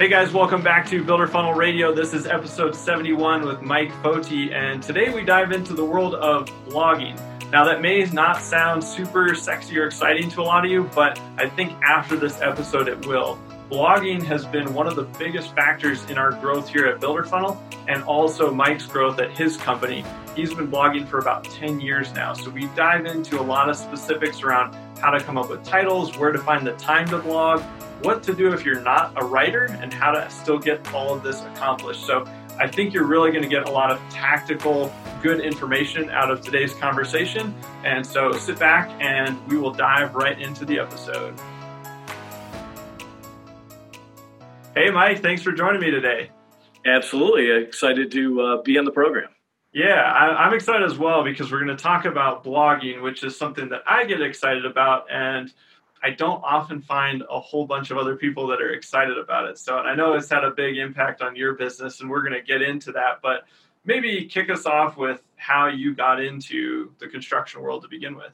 [0.00, 1.92] Hey guys, welcome back to Builder Funnel Radio.
[1.92, 6.46] This is episode 71 with Mike Foti, and today we dive into the world of
[6.68, 7.18] blogging.
[7.50, 11.20] Now, that may not sound super sexy or exciting to a lot of you, but
[11.36, 13.40] I think after this episode it will.
[13.72, 17.60] Blogging has been one of the biggest factors in our growth here at Builder Funnel
[17.88, 20.04] and also Mike's growth at his company.
[20.36, 22.34] He's been blogging for about 10 years now.
[22.34, 26.16] So we dive into a lot of specifics around how to come up with titles,
[26.16, 27.62] where to find the time to blog,
[28.02, 31.22] what to do if you're not a writer and how to still get all of
[31.22, 32.06] this accomplished.
[32.06, 32.24] So
[32.58, 36.40] I think you're really going to get a lot of tactical, good information out of
[36.40, 37.54] today's conversation.
[37.84, 41.38] And so sit back and we will dive right into the episode.
[44.74, 46.30] Hey, Mike, thanks for joining me today.
[46.86, 47.50] Absolutely.
[47.50, 49.28] Excited to uh, be on the program.
[49.72, 53.36] Yeah, I, am excited as well because we're going to talk about blogging, which is
[53.36, 55.04] something that I get excited about.
[55.10, 55.52] And
[56.02, 59.58] I don't often find a whole bunch of other people that are excited about it.
[59.58, 62.42] So I know it's had a big impact on your business, and we're going to
[62.42, 63.20] get into that.
[63.22, 63.44] But
[63.84, 68.32] maybe kick us off with how you got into the construction world to begin with.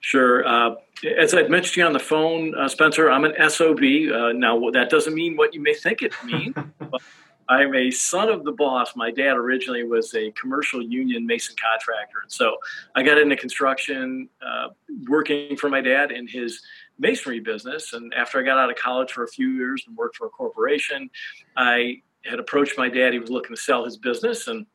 [0.00, 0.46] Sure.
[0.46, 0.74] Uh,
[1.16, 3.78] as I mentioned you on the phone, uh, Spencer, I'm an SOB.
[3.78, 6.54] Uh, now, that doesn't mean what you may think it means.
[7.48, 8.96] I'm a son of the boss.
[8.96, 12.18] My dad originally was a commercial union mason contractor.
[12.22, 12.56] And so
[12.94, 14.68] I got into construction uh,
[15.08, 16.60] working for my dad in his
[16.98, 17.92] masonry business.
[17.92, 20.30] And after I got out of college for a few years and worked for a
[20.30, 21.10] corporation,
[21.56, 23.12] I had approached my dad.
[23.12, 24.66] He was looking to sell his business, and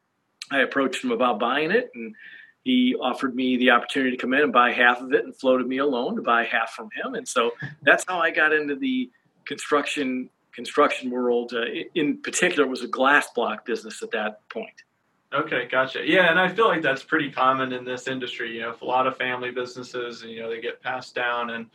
[0.52, 1.90] I approached him about buying it.
[1.96, 2.16] And
[2.64, 5.68] he offered me the opportunity to come in and buy half of it and floated
[5.68, 7.16] me a loan to buy half from him.
[7.16, 7.52] And so
[7.82, 9.10] that's how I got into the
[9.46, 11.54] construction construction world.
[11.54, 11.66] Uh,
[11.96, 14.84] in particular, was a glass block business at that point.
[15.32, 16.02] Okay, gotcha.
[16.04, 18.56] Yeah, and I feel like that's pretty common in this industry.
[18.56, 21.68] You know, a lot of family businesses, and you know, they get passed down, and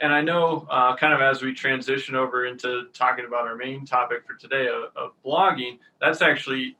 [0.00, 3.84] and I know, uh, kind of as we transition over into talking about our main
[3.84, 6.76] topic for today of, of, blogging, that's actually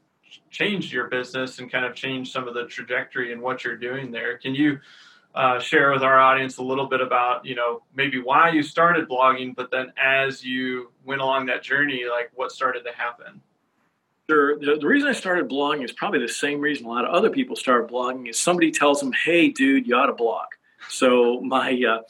[0.51, 4.11] changed your business and kind of changed some of the trajectory and what you're doing
[4.11, 4.39] there.
[4.39, 4.81] Can you
[5.35, 9.09] uh, share with our audience a little bit about, you know, maybe why you started
[9.09, 13.41] blogging, but then as you went along that journey, like what started to happen?
[14.29, 14.59] Sure.
[14.59, 17.31] The, the reason I started blogging is probably the same reason a lot of other
[17.31, 20.47] people start blogging is somebody tells them, hey, dude, you ought to blog.
[20.89, 22.03] So my uh,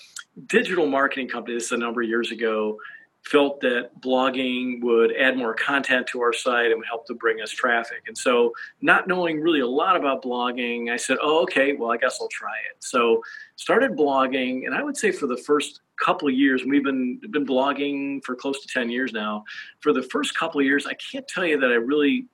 [0.47, 2.78] digital marketing company, this is a number of years ago,
[3.25, 7.50] felt that blogging would add more content to our site and help to bring us
[7.50, 8.03] traffic.
[8.06, 11.75] And so, not knowing really a lot about blogging, I said, "Oh, okay.
[11.75, 13.22] Well, I guess I'll try it." So,
[13.56, 18.22] started blogging, and I would say for the first couple years, we've been been blogging
[18.25, 19.44] for close to ten years now.
[19.81, 22.27] For the first couple years, I can't tell you that I really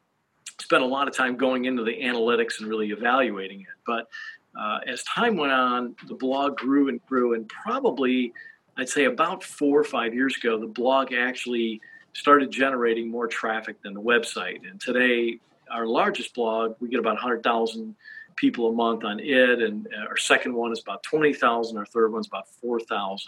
[0.61, 4.09] spent a lot of time going into the analytics and really evaluating it, but
[4.59, 8.33] uh, as time went on, the blog grew and grew, and probably,
[8.79, 11.81] I'd say about four or five years ago, the blog actually
[12.13, 14.69] started generating more traffic than the website.
[14.69, 17.95] And today, our largest blog, we get about 100,000
[18.37, 21.77] people a month on it, and our second one is about 20,000.
[21.77, 23.27] Our third one's about 4,000.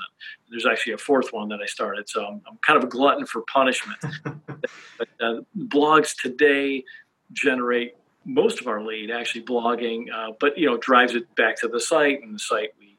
[0.49, 3.27] There's actually a fourth one that I started, so I'm, I'm kind of a glutton
[3.27, 3.99] for punishment.
[4.25, 6.85] but uh, blogs today
[7.33, 11.69] generate most of our lead actually blogging, uh, but you know drives it back to
[11.69, 12.90] the site, and the site we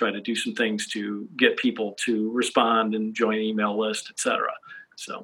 [0.00, 4.48] try to do some things to get people to respond and join email list, etc.
[4.96, 5.22] So.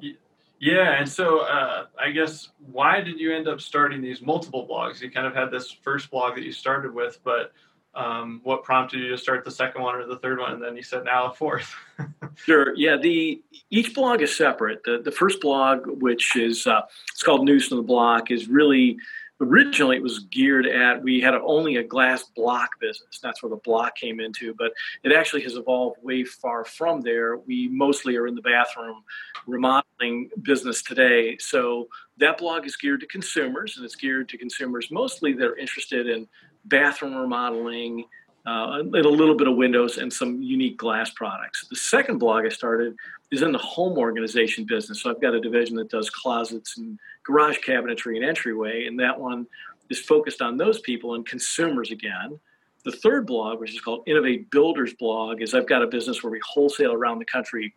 [0.59, 5.01] Yeah, and so uh, I guess why did you end up starting these multiple blogs?
[5.01, 7.53] You kind of had this first blog that you started with, but
[7.95, 10.75] um, what prompted you to start the second one or the third one, and then
[10.75, 11.73] you said now a fourth?
[12.35, 12.75] sure.
[12.75, 12.97] Yeah.
[12.97, 13.41] The
[13.71, 14.83] each blog is separate.
[14.83, 16.81] The the first blog, which is uh,
[17.11, 18.97] it's called News from the Block, is really
[19.39, 23.19] originally it was geared at we had only a glass block business.
[23.21, 24.71] That's where the block came into but
[25.03, 27.37] it actually has evolved way far from there.
[27.37, 29.03] We mostly are in the bathroom
[29.45, 31.37] remodeling business today.
[31.37, 31.87] So
[32.17, 36.07] that blog is geared to consumers and it's geared to consumers mostly that are interested
[36.07, 36.27] in
[36.65, 38.05] bathroom remodeling
[38.47, 41.67] uh, and a little bit of windows and some unique glass products.
[41.69, 42.95] The second blog i started
[43.29, 45.01] is in the home organization business.
[45.01, 49.19] So i've got a division that does closets and garage cabinetry and entryway, and that
[49.19, 49.45] one
[49.89, 52.39] is focused on those people and consumers again.
[52.85, 56.31] The third blog, which is called Innovate Builders Blog, is I've got a business where
[56.31, 57.75] we wholesale around the country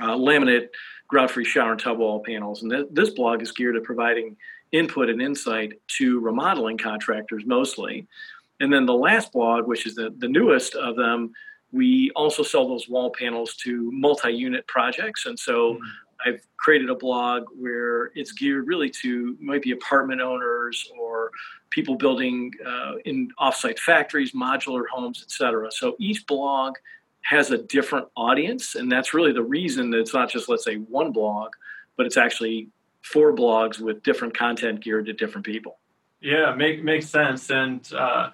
[0.00, 0.68] uh, laminate
[1.08, 2.62] grout-free shower and tub wall panels.
[2.62, 4.36] And th- this blog is geared at providing
[4.72, 8.06] input and insight to remodeling contractors mostly.
[8.60, 11.32] And then the last blog, which is the, the newest of them,
[11.72, 15.26] we also sell those wall panels to multi-unit projects.
[15.26, 15.84] And so mm-hmm.
[16.24, 21.30] I've created a blog where it's geared really to might be apartment owners or
[21.70, 25.70] people building uh, in offsite factories, modular homes, etc.
[25.70, 26.76] So each blog
[27.22, 30.76] has a different audience, and that's really the reason that it's not just let's say
[30.76, 31.52] one blog,
[31.96, 32.68] but it's actually
[33.02, 35.78] four blogs with different content geared to different people.
[36.20, 37.50] Yeah, make makes sense.
[37.50, 38.30] And uh,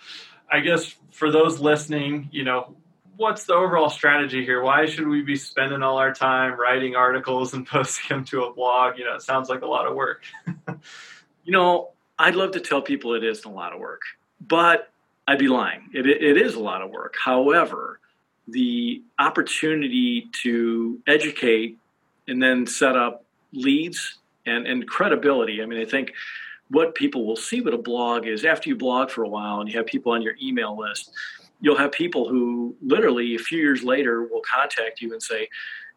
[0.51, 2.77] I guess for those listening, you know,
[3.21, 4.63] what's the overall strategy here?
[4.63, 8.53] Why should we be spending all our time writing articles and posting them to a
[8.53, 8.99] blog?
[8.99, 10.25] You know, it sounds like a lot of work.
[11.45, 14.01] you know, I'd love to tell people it isn't a lot of work,
[14.41, 14.91] but
[15.29, 15.91] I'd be lying.
[15.93, 17.15] It, it is a lot of work.
[17.23, 18.01] However,
[18.49, 21.79] the opportunity to educate
[22.27, 25.63] and then set up leads and, and credibility.
[25.63, 26.15] I mean, I think
[26.71, 29.69] what people will see with a blog is after you blog for a while and
[29.69, 31.13] you have people on your email list,
[31.61, 35.49] you'll have people who literally a few years later will contact you and say,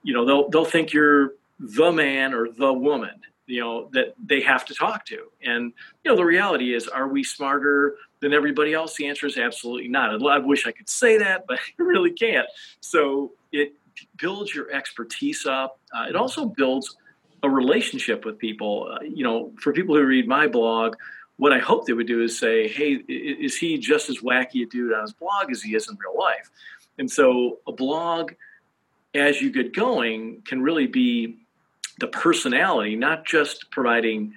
[0.04, 4.42] you know, they'll they'll think you're the man or the woman, you know, that they
[4.42, 5.28] have to talk to.
[5.42, 5.74] And
[6.04, 8.96] you know, the reality is, are we smarter than everybody else?
[8.96, 10.22] The answer is absolutely not.
[10.26, 12.48] I wish I could say that, but I really can't.
[12.82, 13.74] So it
[14.18, 15.80] builds your expertise up.
[15.96, 16.96] Uh, it also builds
[17.44, 18.90] a relationship with people.
[18.92, 20.96] Uh, you know, for people who read my blog,
[21.44, 24.66] what I hope they would do is say, hey, is he just as wacky a
[24.66, 26.50] dude on his blog as he is in real life?
[26.98, 28.32] And so a blog,
[29.14, 31.40] as you get going, can really be
[32.00, 34.36] the personality, not just providing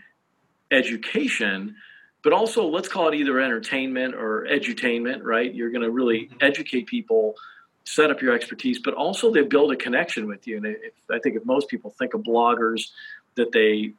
[0.72, 1.76] education,
[2.24, 5.54] but also let's call it either entertainment or edutainment, right?
[5.54, 6.38] You're going to really mm-hmm.
[6.40, 7.36] educate people,
[7.84, 10.56] set up your expertise, but also they build a connection with you.
[10.56, 12.90] And if, I think if most people think of bloggers
[13.36, 13.92] that they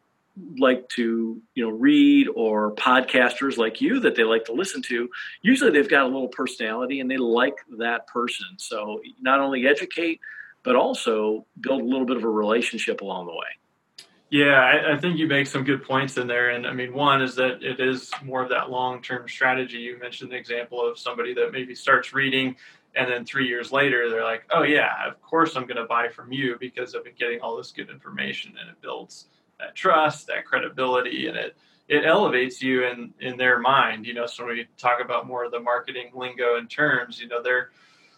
[0.58, 5.10] like to you know read or podcasters like you that they like to listen to
[5.42, 8.46] usually they've got a little personality and they like that person.
[8.58, 10.20] So not only educate
[10.64, 14.06] but also build a little bit of a relationship along the way.
[14.30, 16.52] Yeah I, I think you make some good points in there.
[16.52, 19.78] And i mean one is that it is more of that long-term strategy.
[19.78, 22.56] You mentioned the example of somebody that maybe starts reading
[22.96, 26.08] and then three years later they're like oh yeah of course i'm going to buy
[26.08, 29.28] from you because i've been getting all this good information and it builds
[29.60, 31.58] that trust, that credibility, and it
[31.88, 34.06] it elevates you in in their mind.
[34.06, 37.28] You know, so when we talk about more of the marketing lingo and terms, you
[37.28, 37.72] know, they're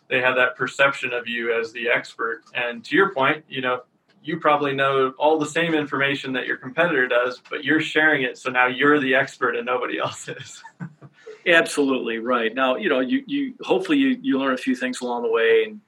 [0.10, 2.44] they have that perception of you as the expert.
[2.54, 3.84] And to your point, you know,
[4.24, 8.38] you probably know all the same information that your competitor does, but you're sharing it,
[8.38, 10.62] so now you're the expert and nobody else is.
[11.48, 12.54] Absolutely right.
[12.54, 15.64] Now, you know, you you hopefully you, you learn a few things along the way
[15.66, 15.80] and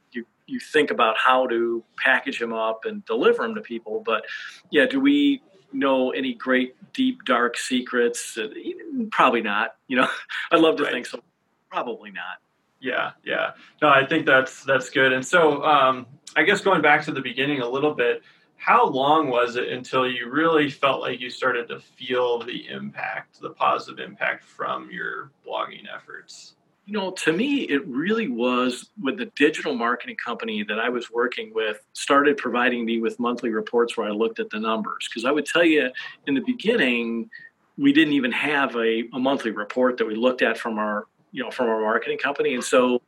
[0.52, 4.04] you think about how to package them up and deliver them to people.
[4.06, 4.26] But
[4.70, 8.38] yeah, do we know any great deep dark secrets?
[8.38, 8.48] Uh,
[9.12, 9.76] probably not.
[9.88, 10.08] You know,
[10.52, 10.94] I'd love to right.
[10.94, 11.22] think so.
[11.70, 12.40] Probably not.
[12.82, 13.52] Yeah, yeah.
[13.82, 15.14] No, I think that's that's good.
[15.14, 18.24] And so, um, I guess going back to the beginning a little bit,
[18.58, 23.40] how long was it until you really felt like you started to feel the impact,
[23.40, 26.56] the positive impact from your blogging efforts?
[26.92, 31.10] You know, to me, it really was when the digital marketing company that I was
[31.10, 35.08] working with started providing me with monthly reports where I looked at the numbers.
[35.08, 35.90] Because I would tell you
[36.28, 37.30] in the beginning,
[37.78, 41.42] we didn't even have a, a monthly report that we looked at from our, you
[41.42, 42.56] know, from our marketing company.
[42.56, 43.02] And so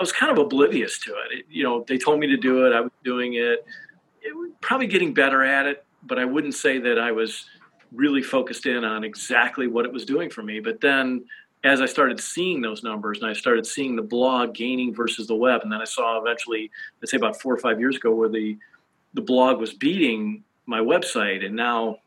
[0.00, 1.38] I was kind of oblivious to it.
[1.38, 3.64] it you know, they told me to do it, I was doing it,
[4.20, 7.44] it was probably getting better at it, but I wouldn't say that I was
[7.92, 10.58] really focused in on exactly what it was doing for me.
[10.58, 11.24] But then
[11.64, 15.34] as I started seeing those numbers and I started seeing the blog gaining versus the
[15.34, 18.28] web, and then I saw eventually, let's say about four or five years ago, where
[18.28, 18.56] the
[19.14, 21.98] the blog was beating my website, and now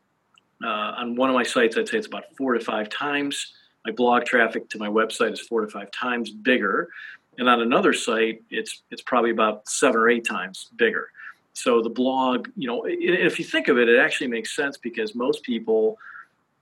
[0.63, 3.53] uh, on one of my sites, I'd say it's about four to five times.
[3.86, 6.89] My blog traffic to my website is four to five times bigger,
[7.38, 11.10] and on another site, it's it's probably about seven or eight times bigger.
[11.53, 15.15] So the blog, you know, if you think of it, it actually makes sense because
[15.15, 15.98] most people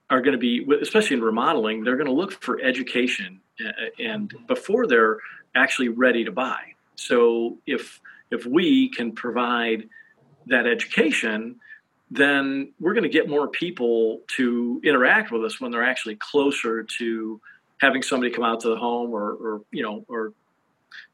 [0.10, 3.42] are going to be, especially in remodeling, they're going to look for education
[4.00, 5.18] and before they're
[5.56, 6.60] actually ready to buy.
[6.96, 8.00] So if
[8.32, 9.90] if we can provide
[10.48, 11.60] that education,
[12.12, 16.84] then we're going to get more people to interact with us when they're actually closer
[16.84, 17.42] to
[17.80, 20.34] having somebody come out to the home or, or you know or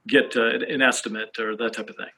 [0.08, 2.10] get uh, an estimate or that type of thing.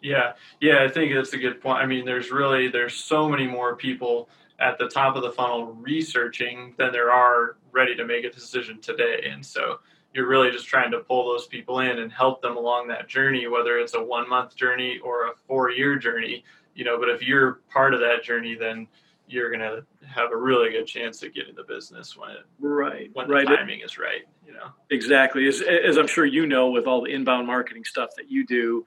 [0.00, 1.78] Yeah, yeah, I think that's a good point.
[1.78, 5.74] I mean, there's really there's so many more people at the top of the funnel
[5.74, 9.28] researching than there are ready to make a decision today.
[9.30, 9.80] And so
[10.14, 13.46] you're really just trying to pull those people in and help them along that journey,
[13.46, 16.44] whether it's a one month journey or a four year journey.
[16.74, 18.88] you know, but if you're part of that journey, then
[19.28, 23.10] you're going to have a really good chance of getting the business when it right
[23.14, 23.46] when right.
[23.46, 24.22] the timing is right.
[24.46, 28.10] You know exactly as as I'm sure you know with all the inbound marketing stuff
[28.16, 28.86] that you do.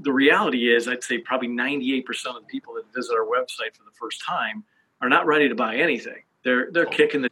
[0.00, 3.84] The reality is, I'd say probably 98% of the people that visit our website for
[3.84, 4.64] the first time
[5.00, 6.22] are not ready to buy anything.
[6.44, 7.30] They're they're kicking the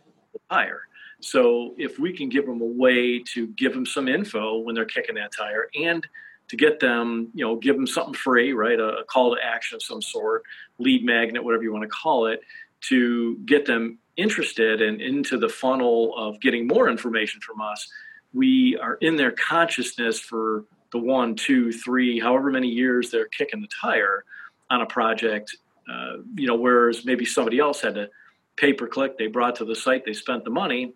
[0.50, 0.82] tire.
[1.20, 4.84] So if we can give them a way to give them some info when they're
[4.84, 6.06] kicking that tire and
[6.48, 8.78] to get them, you know, give them something free, right?
[8.78, 10.42] A, a, call to action of some sort,
[10.78, 12.40] lead magnet, whatever you want to call it,
[12.82, 17.88] to get them interested and into the funnel of getting more information from us.
[18.34, 23.60] We are in their consciousness for the one, two, three, however many years they're kicking
[23.60, 24.24] the tire
[24.70, 25.56] on a project.
[25.90, 28.08] Uh, you know, whereas maybe somebody else had to
[28.56, 30.94] pay per click, they brought to the site, they spent the money,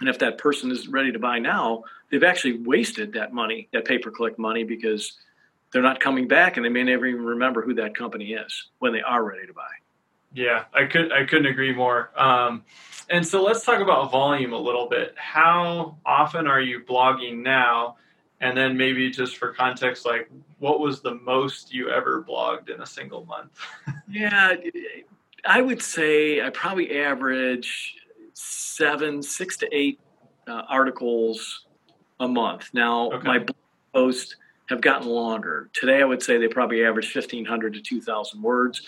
[0.00, 3.84] and if that person is ready to buy now, they've actually wasted that money, that
[3.84, 5.16] pay per click money, because
[5.72, 8.92] they're not coming back and they may never even remember who that company is when
[8.92, 9.68] they are ready to buy.
[10.32, 12.10] Yeah, I could I couldn't agree more.
[12.16, 12.64] Um,
[13.08, 15.14] and so let's talk about volume a little bit.
[15.16, 17.96] How often are you blogging now?
[18.40, 22.82] And then maybe just for context, like what was the most you ever blogged in
[22.82, 23.52] a single month?
[24.08, 24.54] yeah,
[25.44, 27.96] I would say I probably average
[28.34, 30.00] seven, six to eight
[30.46, 31.66] uh, articles
[32.20, 32.70] a month.
[32.72, 33.26] Now, okay.
[33.26, 33.56] my blog
[33.94, 34.36] posts
[34.68, 35.70] have gotten longer.
[35.72, 38.82] Today, I would say they probably average 1,500 to 2,000 words.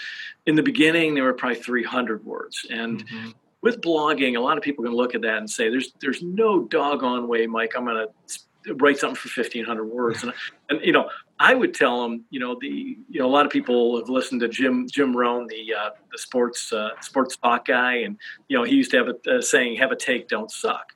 [0.47, 2.67] In the beginning, they were probably 300 words.
[2.71, 3.31] And mm-hmm.
[3.63, 6.65] with blogging, a lot of people can look at that and say, "There's there's no
[6.65, 7.75] doggone way, Mike.
[7.77, 8.39] I'm going to
[8.75, 10.33] write something for 1,500 words." and,
[10.71, 11.11] and you know,
[11.41, 14.41] I would tell them, you know, the you know a lot of people have listened
[14.41, 18.17] to Jim Jim Rome, the uh, the sports uh, sports talk guy, and
[18.49, 20.95] you know he used to have a, a saying, "Have a take, don't suck."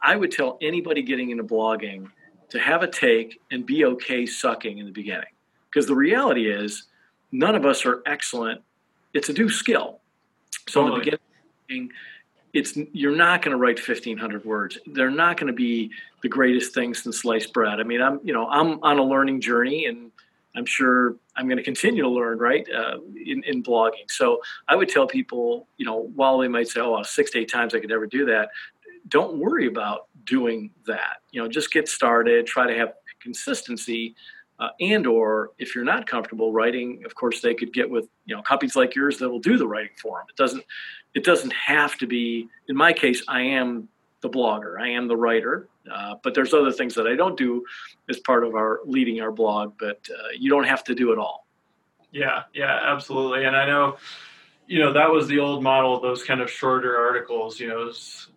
[0.00, 2.08] I would tell anybody getting into blogging
[2.50, 5.30] to have a take and be okay sucking in the beginning,
[5.70, 6.84] because the reality is
[7.30, 8.62] none of us are excellent.
[9.14, 10.00] It's a new skill.
[10.68, 11.00] So totally.
[11.00, 11.18] in the
[11.66, 11.90] beginning,
[12.52, 14.78] it's you're not going to write 1500 words.
[14.86, 15.90] They're not going to be
[16.22, 17.80] the greatest thing since sliced bread.
[17.80, 20.10] I mean i'm you know i'm on a learning journey and
[20.56, 24.08] i'm sure i'm going to continue to learn right uh, in, in blogging.
[24.08, 27.50] So i would tell people you know while they might say oh six to eight
[27.50, 28.48] times i could never do that
[29.08, 31.18] don't worry about doing that.
[31.30, 34.14] You know just get started try to have consistency
[34.58, 38.34] uh, and or if you're not comfortable writing of course they could get with you
[38.34, 40.64] know companies like yours that will do the writing for them it doesn't
[41.14, 43.88] it doesn't have to be in my case i am
[44.20, 47.64] the blogger i am the writer uh, but there's other things that i don't do
[48.08, 51.18] as part of our leading our blog but uh, you don't have to do it
[51.18, 51.46] all.
[52.10, 53.44] Yeah yeah absolutely.
[53.44, 53.96] And i know
[54.68, 57.90] you know that was the old model those kind of shorter articles you know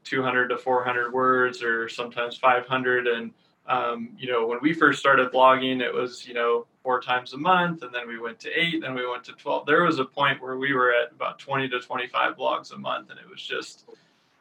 [0.04, 3.32] 200 to 400 words or sometimes 500 and
[3.68, 7.38] um, you know, when we first started blogging, it was, you know, four times a
[7.38, 9.66] month, and then we went to eight, then we went to 12.
[9.66, 13.12] There was a point where we were at about 20 to 25 blogs a month,
[13.12, 13.86] and it was just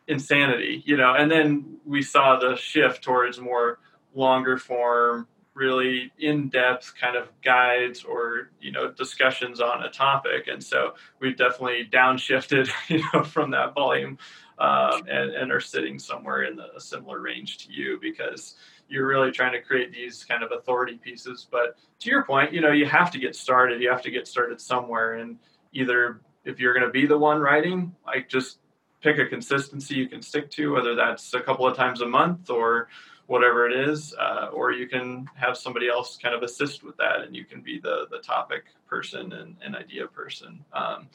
[0.08, 1.14] insanity, you know.
[1.14, 3.78] And then we saw the shift towards more
[4.14, 10.62] longer form, really in-depth kind of guides or you know discussions on a topic and
[10.62, 14.16] so we've definitely downshifted you know from that volume
[14.58, 18.54] um, and, and are sitting somewhere in the, a similar range to you because
[18.90, 21.46] you're really trying to create these kind of authority pieces.
[21.50, 23.80] But to your point, you know, you have to get started.
[23.80, 25.14] You have to get started somewhere.
[25.14, 25.38] And
[25.72, 28.58] either if you're going to be the one writing, like just
[29.00, 32.50] pick a consistency you can stick to, whether that's a couple of times a month
[32.50, 32.88] or
[33.26, 37.20] whatever it is, uh, or you can have somebody else kind of assist with that,
[37.20, 40.64] and you can be the the topic person and, and idea person.
[40.72, 41.08] Um,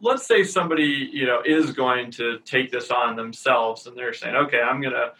[0.00, 4.36] let's say somebody you know is going to take this on themselves, and they're saying,
[4.36, 5.12] okay, I'm gonna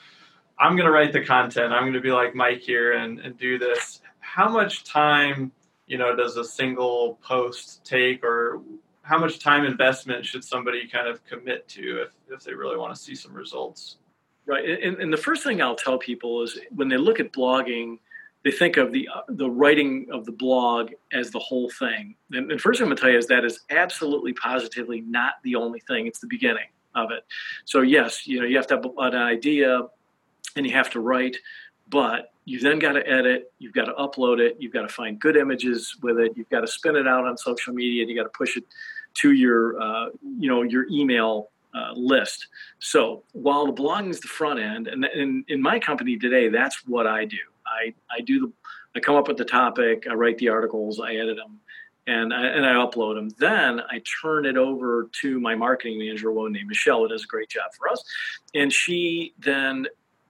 [0.63, 1.73] I'm going to write the content.
[1.73, 4.01] I'm going to be like Mike here and, and do this.
[4.21, 5.51] How much time,
[5.89, 8.63] you know, does a single post take or
[9.03, 12.95] how much time investment should somebody kind of commit to if, if they really want
[12.95, 13.97] to see some results?
[14.47, 14.65] Right.
[14.85, 17.99] And, and the first thing I'll tell people is when they look at blogging,
[18.45, 22.15] they think of the uh, the writing of the blog as the whole thing.
[22.31, 25.35] And, and first thing I'm going to tell you is that is absolutely positively not
[25.43, 26.07] the only thing.
[26.07, 27.25] It's the beginning of it.
[27.65, 29.83] So yes, you know, you have to have an idea,
[30.57, 31.37] and you have to write,
[31.89, 35.21] but you then got to edit, you've got to upload it, you've got to find
[35.21, 38.17] good images with it, you've got to spin it out on social media, and you
[38.17, 38.65] got to push it
[39.15, 40.07] to your, uh,
[40.39, 42.49] you know, your email uh, list.
[42.81, 46.87] So while the blogging is the front end, and in, in my company today, that's
[46.87, 47.39] what I do.
[47.67, 48.53] I, I do the,
[48.97, 51.61] I come up with the topic, I write the articles, I edit them,
[52.07, 53.31] and I, and I upload them.
[53.39, 57.25] Then I turn it over to my marketing manager, a woman named Michelle, who does
[57.25, 58.03] a great job for us,
[58.55, 59.87] and she then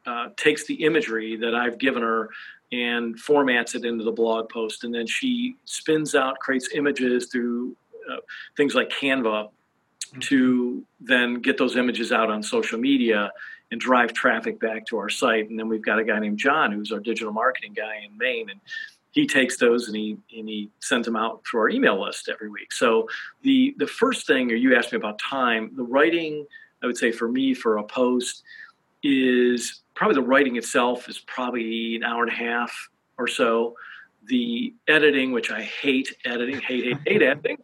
[0.07, 2.31] uh, takes the imagery that I've given her
[2.73, 7.77] and formats it into the blog post, and then she spins out, creates images through
[8.11, 8.17] uh,
[8.57, 10.21] things like Canva mm-hmm.
[10.21, 13.31] to then get those images out on social media
[13.71, 15.49] and drive traffic back to our site.
[15.49, 18.51] And then we've got a guy named John who's our digital marketing guy in Maine,
[18.51, 18.61] and
[19.13, 22.49] he takes those and he and he sends them out through our email list every
[22.49, 22.73] week.
[22.73, 23.09] So
[23.43, 26.47] the the first thing, or you asked me about time, the writing,
[26.83, 28.43] I would say for me for a post
[29.03, 33.75] is probably the writing itself is probably an hour and a half or so.
[34.27, 37.59] The editing, which I hate editing, hate, hate, hate editing.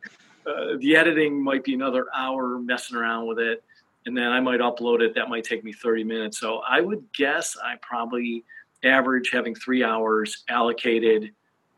[0.47, 3.62] Uh, the editing might be another hour messing around with it.
[4.06, 5.14] And then I might upload it.
[5.14, 6.38] That might take me 30 minutes.
[6.38, 8.44] So I would guess I probably
[8.82, 11.32] average having three hours allocated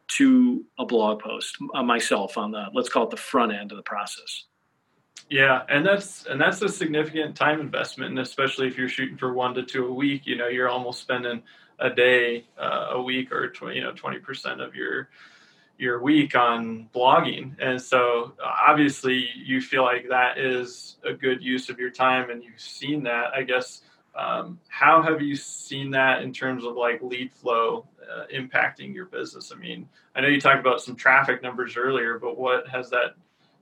[0.08, 3.76] to a blog post uh, myself on the, let's call it the front end of
[3.76, 4.44] the process.
[5.30, 9.32] Yeah, and that's and that's a significant time investment, and especially if you're shooting for
[9.32, 11.42] one to two a week, you know, you're almost spending
[11.78, 15.08] a day uh, a week or 20, you know 20% of your
[15.78, 17.54] your week on blogging.
[17.60, 22.44] And so obviously you feel like that is a good use of your time and
[22.44, 23.82] you've seen that i guess.
[24.14, 29.06] Um, how have you seen that in terms of like lead flow uh, impacting your
[29.06, 29.52] business?
[29.54, 33.14] I mean i know you talked about some traffic numbers earlier but what has that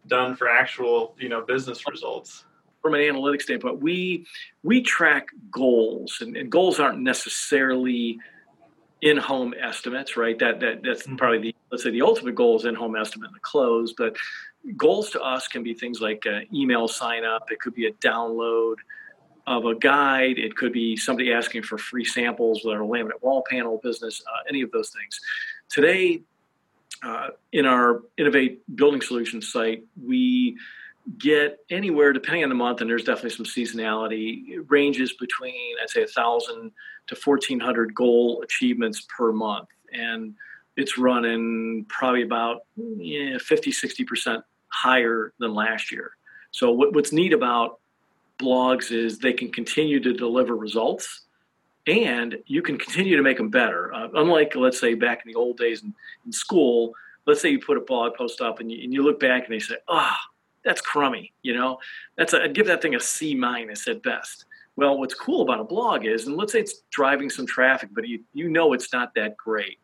[0.08, 2.44] done for actual you know business results
[2.82, 4.26] from an analytics standpoint, we
[4.62, 8.18] we track goals, and, and goals aren't necessarily
[9.00, 10.38] in-home estimates, right?
[10.38, 11.16] That that that's mm-hmm.
[11.16, 14.16] probably the let's say the ultimate goal is in-home estimate and the close, but
[14.76, 17.50] goals to us can be things like email sign up.
[17.50, 18.76] It could be a download
[19.46, 20.38] of a guide.
[20.38, 24.22] It could be somebody asking for free samples with our laminate wall panel business.
[24.26, 25.20] Uh, any of those things.
[25.70, 26.22] Today,
[27.02, 30.56] uh, in our Innovate Building Solutions site, we
[31.16, 35.90] get anywhere, depending on the month, and there's definitely some seasonality, it ranges between, I'd
[35.90, 36.70] say, 1,000
[37.06, 39.68] to 1,400 goal achievements per month.
[39.92, 40.34] And
[40.76, 46.12] it's running probably about yeah, 50, 60% higher than last year.
[46.50, 47.80] So, what, what's neat about
[48.38, 51.22] blogs is they can continue to deliver results
[51.88, 53.92] and you can continue to make them better.
[53.94, 55.94] Uh, unlike, let's say, back in the old days in,
[56.26, 56.92] in school,
[57.26, 59.54] let's say you put a blog post up and you, and you look back and
[59.54, 60.30] they say, ah, oh,
[60.64, 61.32] that's crummy.
[61.42, 61.78] You know,
[62.16, 64.44] that's a, I'd give that thing a C minus at best.
[64.76, 68.06] Well, what's cool about a blog is, and let's say it's driving some traffic, but
[68.06, 69.78] you you know it's not that great.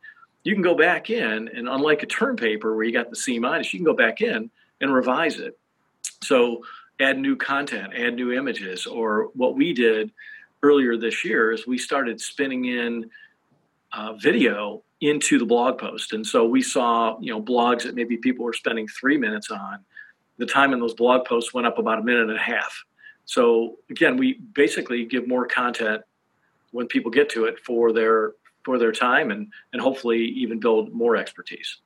[0.44, 3.38] You can go back in, and unlike a term paper where you got the C
[3.38, 5.58] minus, you can go back in and revise it.
[6.22, 6.64] So
[7.00, 10.12] add new content, add new images, or what we did
[10.64, 13.10] earlier this year is we started spinning in
[13.92, 18.16] uh, video into the blog post, and so we saw you know blogs that maybe
[18.16, 19.84] people were spending three minutes on
[20.38, 22.84] the time in those blog posts went up about a minute and a half.
[23.24, 26.02] So again, we basically give more content
[26.72, 28.32] when people get to it for their
[28.64, 31.78] for their time and and hopefully even build more expertise.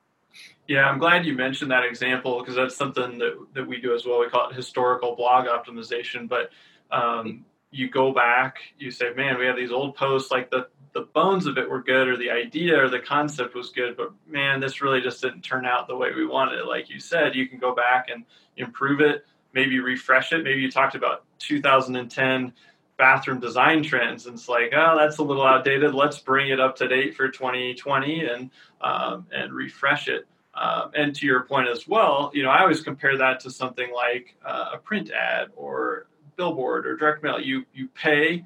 [0.67, 4.05] Yeah, I'm glad you mentioned that example because that's something that, that we do as
[4.05, 4.19] well.
[4.19, 6.29] We call it historical blog optimization.
[6.29, 6.51] But
[6.91, 11.01] um, you go back, you say, man, we have these old posts like the the
[11.01, 14.59] bones of it were good or the idea or the concept was good but man
[14.59, 16.65] this really just didn't turn out the way we wanted it.
[16.65, 18.25] Like you said you can go back and
[18.57, 20.43] improve it maybe refresh it.
[20.43, 22.53] Maybe you talked about 2010
[22.97, 25.93] bathroom design trends and it's like oh that's a little outdated.
[25.93, 28.49] Let's bring it up to date for 2020 and
[28.81, 30.27] um, and refresh it.
[30.55, 33.93] Um, and to your point as well you know i always compare that to something
[33.93, 36.07] like uh, a print ad or
[36.39, 37.39] billboard or direct mail.
[37.39, 38.45] You you pay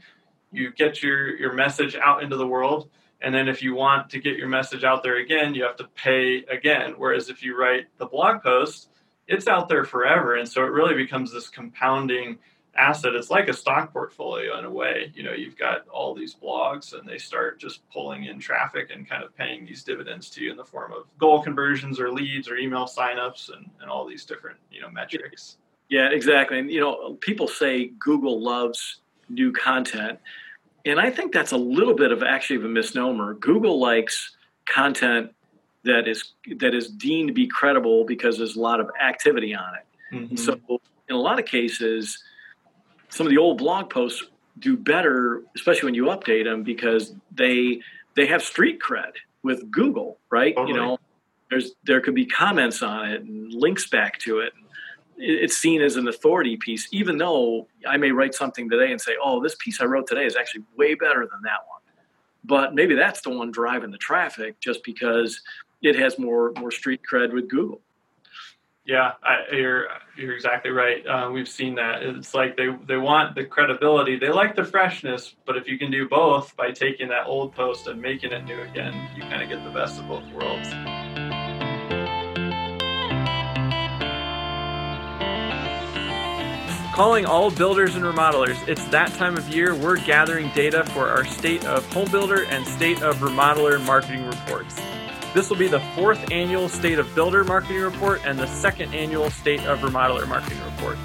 [0.52, 2.90] you get your your message out into the world
[3.22, 5.88] and then if you want to get your message out there again you have to
[5.96, 6.96] pay again.
[6.98, 8.90] Whereas if you write the blog post
[9.28, 10.36] it's out there forever.
[10.36, 12.40] And so it really becomes this compounding
[12.76, 13.14] asset.
[13.14, 15.12] It's like a stock portfolio in a way.
[15.14, 19.08] You know you've got all these blogs and they start just pulling in traffic and
[19.08, 22.50] kind of paying these dividends to you in the form of goal conversions or leads
[22.50, 25.58] or email signups and, and all these different you know metrics
[25.90, 30.20] yeah exactly and you know people say google loves new content
[30.86, 33.34] and I think that's a little bit of actually of a misnomer.
[33.36, 35.32] Google likes content
[35.84, 39.76] that is that is deemed to be credible because there's a lot of activity on
[39.76, 40.16] it.
[40.16, 40.36] Mm-hmm.
[40.36, 40.60] So
[41.10, 42.22] in a lot of cases,
[43.10, 44.24] some of the old blog posts
[44.60, 47.82] do better, especially when you update them, because they
[48.16, 50.56] they have street cred with Google, right?
[50.56, 50.74] Totally.
[50.74, 51.00] You know,
[51.50, 54.54] there's there could be comments on it and links back to it
[55.18, 59.16] it's seen as an authority piece, even though I may write something today and say,
[59.22, 61.82] oh, this piece I wrote today is actually way better than that one.
[62.44, 65.42] But maybe that's the one driving the traffic just because
[65.82, 67.82] it has more more street cred with Google.
[68.86, 71.08] Yeah, I, you're you're exactly right.
[71.08, 72.04] Uh, we've seen that.
[72.04, 74.18] It's like they they want the credibility.
[74.18, 77.88] They like the freshness, but if you can do both by taking that old post
[77.88, 80.68] and making it new again, you kind of get the best of both worlds.
[86.94, 91.26] Calling all builders and remodelers, it's that time of year we're gathering data for our
[91.26, 94.80] State of Home Builder and State of Remodeler marketing reports.
[95.34, 99.32] This will be the fourth annual State of Builder marketing report and the second annual
[99.32, 101.00] State of Remodeler marketing report.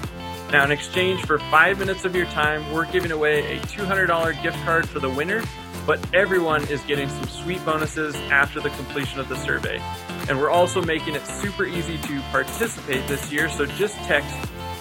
[0.51, 4.63] Now, in exchange for five minutes of your time, we're giving away a $200 gift
[4.65, 5.41] card for the winner,
[5.87, 9.81] but everyone is getting some sweet bonuses after the completion of the survey.
[10.29, 14.35] And we're also making it super easy to participate this year, so just text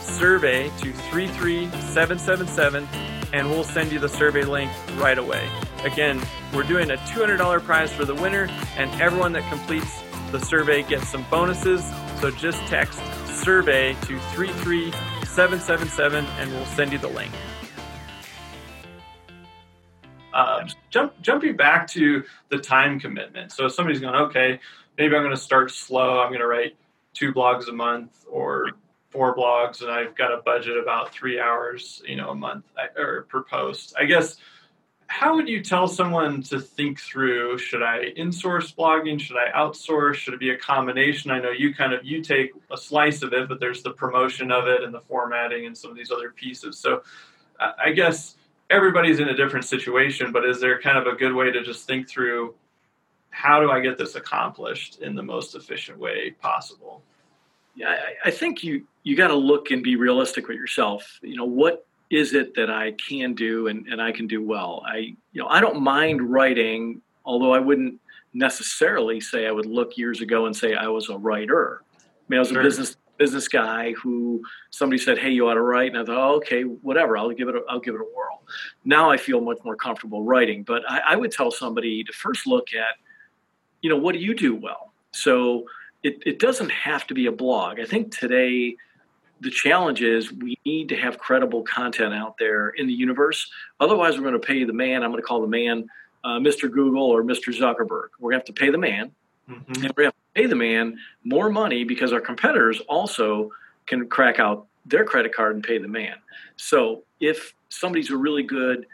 [0.09, 2.89] survey to 33777
[3.33, 5.49] and we'll send you the survey link right away.
[5.85, 6.21] Again,
[6.55, 11.09] we're doing a $200 prize for the winner, and everyone that completes the survey gets
[11.09, 11.85] some bonuses.
[12.21, 17.33] So just text survey to 33777 and we'll send you the link.
[20.35, 23.53] Uh, jump, jumping back to the time commitment.
[23.53, 24.61] So if somebody's going, okay,
[24.97, 26.21] maybe I'm going to start slow.
[26.21, 26.77] I'm going to write
[27.15, 28.73] two blogs a month or
[29.11, 32.65] four blogs and I've got a budget about three hours, you know, a month
[32.97, 33.95] or per post.
[33.99, 34.37] I guess
[35.09, 39.19] how would you tell someone to think through should I insource blogging?
[39.19, 40.15] Should I outsource?
[40.15, 41.31] Should it be a combination?
[41.31, 44.53] I know you kind of you take a slice of it, but there's the promotion
[44.53, 46.79] of it and the formatting and some of these other pieces.
[46.79, 47.03] So
[47.59, 48.37] I guess
[48.69, 51.87] everybody's in a different situation, but is there kind of a good way to just
[51.87, 52.55] think through
[53.31, 57.03] how do I get this accomplished in the most efficient way possible?
[57.87, 61.19] I, I think you you got to look and be realistic with yourself.
[61.23, 64.83] You know, what is it that I can do and, and I can do well?
[64.87, 68.01] I you know I don't mind writing, although I wouldn't
[68.35, 71.83] necessarily say I would look years ago and say I was a writer.
[71.99, 72.61] I mean, I was sure.
[72.61, 76.19] a business business guy who somebody said, "Hey, you ought to write," and I thought,
[76.19, 77.19] oh, "Okay, whatever.
[77.19, 77.57] I'll give it.
[77.57, 78.43] A, I'll give it a whirl."
[78.85, 82.47] Now I feel much more comfortable writing, but I, I would tell somebody to first
[82.47, 82.97] look at,
[83.83, 84.93] you know, what do you do well?
[85.11, 85.65] So
[86.03, 87.81] it, it doesn't have to be a blog.
[87.81, 88.77] I think today
[89.41, 93.51] the challenge is we need to have credible content out there in the universe.
[93.81, 95.03] Otherwise, we're going to pay the man.
[95.03, 95.89] I'm going to call the man
[96.25, 96.71] uh, Mr.
[96.71, 97.57] Google or Mr.
[97.57, 98.09] Zuckerberg.
[98.19, 99.13] We're going to have to pay the man.
[99.49, 99.73] Mm-hmm.
[99.73, 103.51] And we're going to have to pay the man more money because our competitors also
[103.87, 106.17] can crack out their credit card and pay the man.
[106.57, 108.87] So if somebody's a really good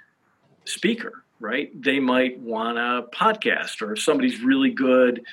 [0.65, 5.25] speaker, right, they might want a podcast, or if somebody's really good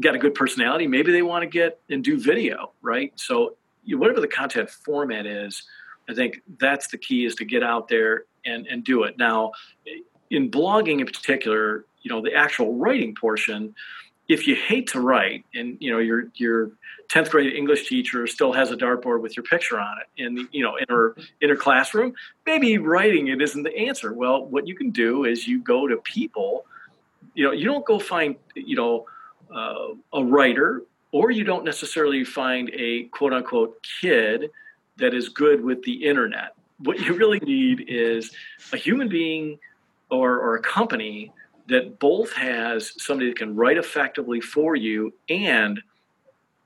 [0.00, 3.12] got a good personality, maybe they want to get and do video, right?
[3.16, 5.64] So whatever the content format is,
[6.08, 9.18] I think that's the key is to get out there and, and do it.
[9.18, 9.52] Now,
[10.30, 13.74] in blogging in particular, you know, the actual writing portion,
[14.28, 16.70] if you hate to write and you know your your
[17.08, 20.48] 10th grade english teacher still has a dartboard with your picture on it in the,
[20.52, 22.14] you know in her in her classroom
[22.46, 25.96] maybe writing it isn't the answer well what you can do is you go to
[25.98, 26.64] people
[27.34, 29.04] you know you don't go find you know
[29.54, 34.50] uh, a writer, or you don't necessarily find a quote unquote kid
[34.96, 36.54] that is good with the internet.
[36.78, 38.32] What you really need is
[38.72, 39.58] a human being
[40.10, 41.32] or, or a company
[41.68, 45.80] that both has somebody that can write effectively for you and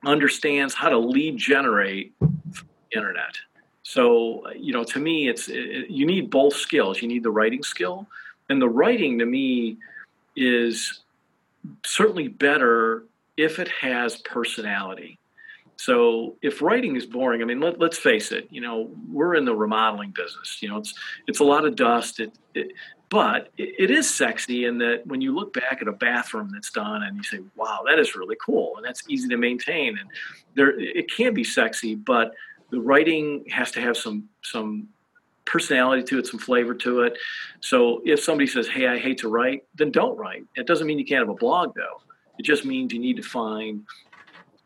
[0.05, 2.15] understands how to lead generate
[2.95, 3.37] internet.
[3.83, 7.01] So, you know, to me, it's it, you need both skills.
[7.01, 8.07] You need the writing skill,
[8.49, 9.77] and the writing to me
[10.35, 11.01] is
[11.85, 13.05] certainly better
[13.37, 15.19] if it has personality.
[15.77, 18.49] So if writing is boring, I mean, let, us face it.
[18.51, 20.59] You know, we're in the remodeling business.
[20.63, 20.95] You know, it's
[21.27, 22.19] it's a lot of dust.
[22.19, 22.73] It, it
[23.09, 27.03] but it, is sexy in that when you look back at a bathroom that's done
[27.03, 30.09] and you say, "Wow, that is really cool," and that's easy to maintain, and
[30.55, 32.33] there it can be sexy, but
[32.71, 34.89] the writing has to have some some
[35.47, 37.17] personality to it, some flavor to it.
[37.61, 40.45] So if somebody says, "Hey, I hate to write," then don't write.
[40.57, 42.03] It doesn't mean you can't have a blog, though.
[42.39, 43.85] It just means you need to find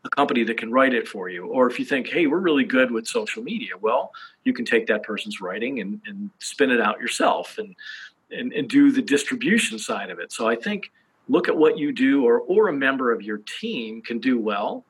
[0.03, 1.45] a company that can write it for you.
[1.45, 4.11] Or if you think, "Hey, we're really good with social media," well,
[4.43, 7.75] you can take that person's writing and, and spin it out yourself and,
[8.31, 10.31] and and do the distribution side of it.
[10.31, 10.91] So I think
[11.29, 14.85] look at what you do, or or a member of your team can do well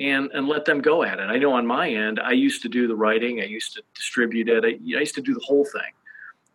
[0.00, 1.22] and and let them go at it.
[1.22, 4.48] I know on my end, I used to do the writing, I used to distribute
[4.48, 5.92] it, I, I used to do the whole thing.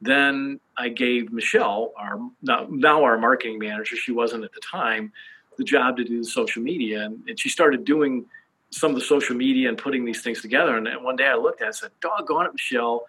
[0.02, 5.12] Then I gave Michelle, our now, now our marketing manager, she wasn't at the time,
[5.58, 8.26] the job to do the social media, and, and she started doing
[8.72, 10.78] some of the social media and putting these things together.
[10.78, 13.08] And, and one day I looked at it and said, "Doggone it, Michelle,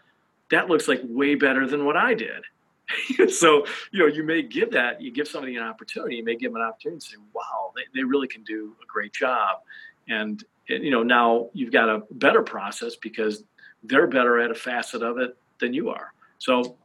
[0.51, 2.45] that looks like way better than what I did."
[3.31, 6.53] so you know you may give that you give somebody an opportunity you may give
[6.53, 9.59] them an opportunity to say wow they, they really can do a great job
[10.11, 13.43] and you know now you've got a better process because
[13.83, 16.77] they're better at a facet of it than you are so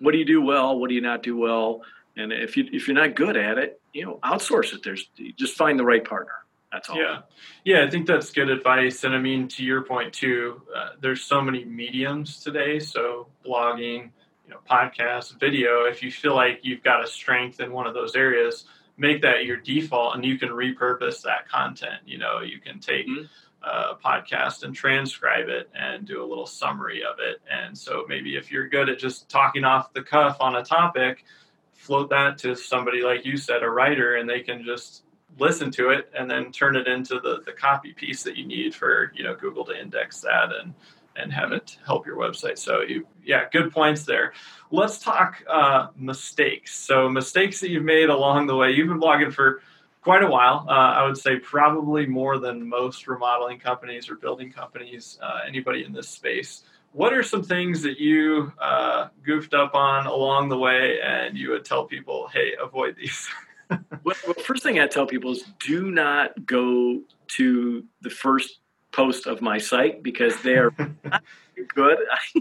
[0.00, 1.82] what do you do well what do you not do well
[2.16, 5.56] and if you if you're not good at it you know outsource it there's just
[5.56, 6.32] find the right partner
[6.72, 6.96] That's all.
[6.96, 7.20] Yeah,
[7.64, 9.04] yeah, I think that's good advice.
[9.04, 12.78] And I mean, to your point too, uh, there's so many mediums today.
[12.78, 14.10] So blogging,
[14.46, 15.84] you know, podcasts, video.
[15.84, 18.64] If you feel like you've got a strength in one of those areas,
[18.96, 22.00] make that your default, and you can repurpose that content.
[22.06, 23.06] You know, you can take.
[23.06, 23.24] Mm-hmm.
[23.64, 27.40] A podcast and transcribe it and do a little summary of it.
[27.48, 31.24] And so maybe if you're good at just talking off the cuff on a topic,
[31.72, 35.04] float that to somebody like you said, a writer, and they can just
[35.38, 38.74] listen to it and then turn it into the, the copy piece that you need
[38.74, 40.74] for you know Google to index that and
[41.16, 42.58] and have it help your website.
[42.58, 44.32] So you yeah, good points there.
[44.70, 46.74] Let's talk uh, mistakes.
[46.74, 48.72] So mistakes that you've made along the way.
[48.72, 49.62] You've been blogging for
[50.00, 50.66] quite a while.
[50.68, 55.18] Uh, I would say probably more than most remodeling companies or building companies.
[55.22, 56.64] Uh, anybody in this space.
[56.92, 61.50] What are some things that you uh, goofed up on along the way, and you
[61.50, 63.28] would tell people, "Hey, avoid these."
[64.04, 68.58] well, first thing I tell people is do not go to the first
[68.92, 70.70] post of my site because they're
[71.74, 71.98] good.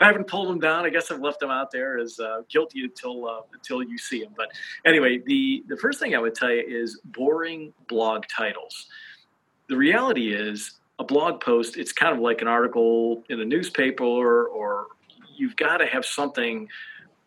[0.00, 0.84] I haven't pulled them down.
[0.84, 4.22] I guess I've left them out there as uh, guilty until uh, until you see
[4.22, 4.32] them.
[4.36, 4.52] But
[4.84, 8.86] anyway, the the first thing I would tell you is boring blog titles.
[9.68, 11.76] The reality is a blog post.
[11.76, 14.86] It's kind of like an article in a newspaper, or, or
[15.36, 16.68] you've got to have something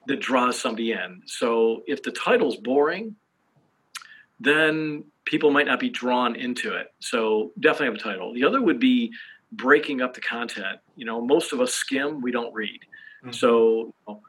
[0.07, 1.23] that draws somebody in.
[1.25, 3.15] So if the title's boring,
[4.39, 6.93] then people might not be drawn into it.
[6.99, 8.33] So definitely have a title.
[8.33, 9.11] The other would be
[9.51, 10.79] breaking up the content.
[10.95, 12.81] You know, most of us skim, we don't read.
[13.23, 13.31] Mm-hmm.
[13.31, 14.21] So, you know,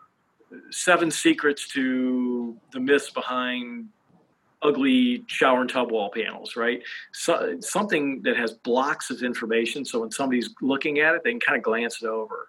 [0.70, 3.88] seven secrets to the myths behind
[4.62, 6.82] ugly shower and tub wall panels, right?
[7.12, 9.85] So, something that has blocks of information.
[9.85, 12.48] So when somebody's looking at it, they can kind of glance it over.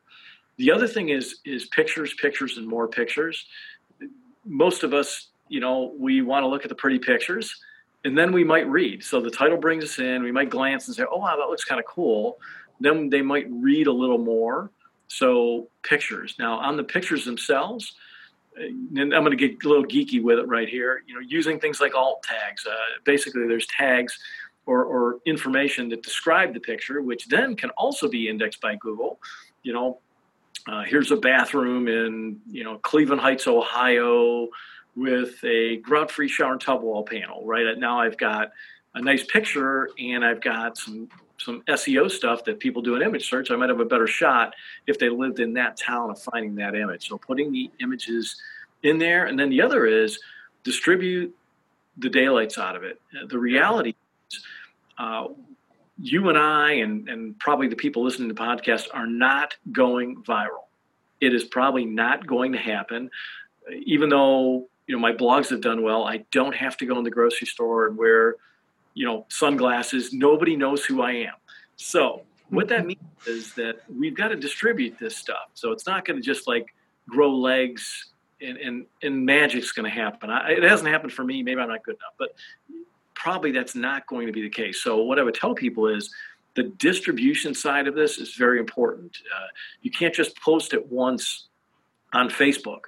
[0.57, 3.45] The other thing is is pictures, pictures, and more pictures.
[4.45, 7.53] Most of us you know, we want to look at the pretty pictures
[8.03, 9.03] and then we might read.
[9.03, 11.65] So the title brings us in, we might glance and say, oh, wow, that looks
[11.65, 12.37] kind of cool.
[12.79, 14.71] Then they might read a little more.
[15.07, 16.35] So pictures.
[16.37, 17.95] Now, on the pictures themselves,
[18.55, 21.59] and I'm going to get a little geeky with it right here, you know, using
[21.59, 22.65] things like alt tags.
[22.65, 24.17] Uh, basically, there's tags
[24.65, 29.19] or, or information that describe the picture, which then can also be indexed by Google.
[29.63, 29.99] You know,
[30.67, 34.47] uh, here's a bathroom in, you know, Cleveland Heights, Ohio
[34.97, 37.67] with a grout free shower and tub wall panel, right?
[37.67, 38.51] Uh, now I've got
[38.95, 41.07] a nice picture and I've got some
[41.39, 43.51] some SEO stuff that people do an image search.
[43.51, 44.55] I might have a better shot
[44.87, 47.07] if they lived in that town of finding that image.
[47.07, 48.35] So putting the images
[48.81, 50.19] in there, and then the other is
[50.63, 51.35] distribute
[51.97, 52.99] the daylights out of it.
[53.13, 53.93] Uh, the reality
[54.31, 54.43] is,
[54.97, 55.27] uh,
[55.99, 60.23] you and I, and, and probably the people listening to the podcast, are not going
[60.23, 60.65] viral.
[61.21, 63.11] It is probably not going to happen,
[63.67, 66.05] uh, even though you know my blogs have done well.
[66.05, 68.35] I don't have to go in the grocery store and wear
[68.93, 70.13] you know sunglasses.
[70.13, 71.33] Nobody knows who i am.
[71.75, 75.49] So what that means is that we've got to distribute this stuff.
[75.53, 76.73] So it's not going to just like
[77.07, 80.29] grow legs and and, and magic's going to happen.
[80.29, 81.43] I, it hasn't happened for me.
[81.43, 82.35] Maybe i'm not good enough but
[83.13, 84.81] probably that's not going to be the case.
[84.81, 86.13] So what i would tell people is
[86.55, 89.17] the distribution side of this is very important.
[89.35, 89.47] Uh,
[89.81, 91.49] you can't just post it once
[92.13, 92.85] on facebook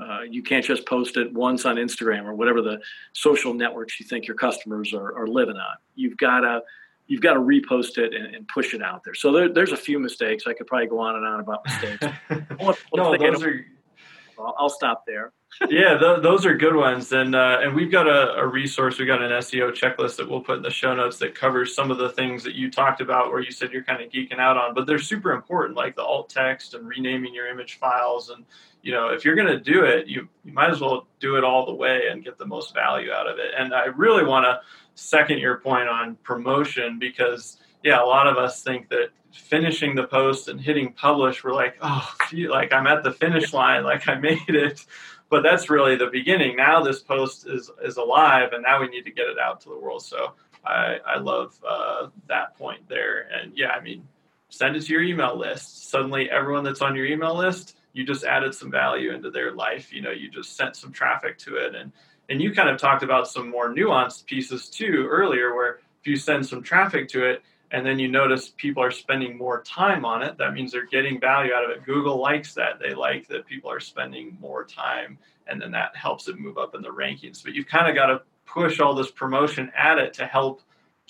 [0.00, 2.80] uh, you can't just post it once on Instagram or whatever the
[3.12, 5.76] social networks you think your customers are, are living on.
[5.94, 6.62] You've got to
[7.06, 9.14] you've got to repost it and, and push it out there.
[9.14, 10.44] So there, there's a few mistakes.
[10.46, 12.06] I could probably go on and on about mistakes.
[12.94, 13.66] no, those are.
[14.38, 15.32] I'll, I'll stop there
[15.70, 18.98] yeah, th- those are good ones, and uh, and we've got a, a, resource.
[18.98, 21.90] We got an SEO checklist that we'll put in the show notes that covers some
[21.90, 24.56] of the things that you talked about, where you said you're kind of geeking out
[24.56, 28.30] on, but they're super important, like the alt text and renaming your image files.
[28.30, 28.46] And
[28.82, 31.44] you know, if you're going to do it, you you might as well do it
[31.44, 33.52] all the way and get the most value out of it.
[33.56, 34.60] And I really want to
[34.94, 40.06] second your point on promotion because yeah, a lot of us think that finishing the
[40.06, 42.14] post and hitting publish, we're like, oh,
[42.48, 44.84] like I'm at the finish line, like I made it
[45.32, 46.56] but that's really the beginning.
[46.56, 49.70] Now this post is is alive, and now we need to get it out to
[49.70, 50.04] the world.
[50.04, 53.30] So I I love uh, that point there.
[53.32, 54.06] And yeah, I mean,
[54.50, 55.88] send it to your email list.
[55.88, 59.92] Suddenly, everyone that's on your email list, you just added some value into their life.
[59.92, 61.92] You know, you just sent some traffic to it, and
[62.28, 66.16] and you kind of talked about some more nuanced pieces too earlier, where if you
[66.16, 70.22] send some traffic to it, and then you notice people are spending more time on
[70.22, 71.84] it that means they're getting value out of it.
[71.84, 72.78] Google likes that.
[72.78, 76.74] They like that people are spending more time and then that helps it move up
[76.74, 77.42] in the rankings.
[77.42, 80.62] But you've kind of got to push all this promotion at it to help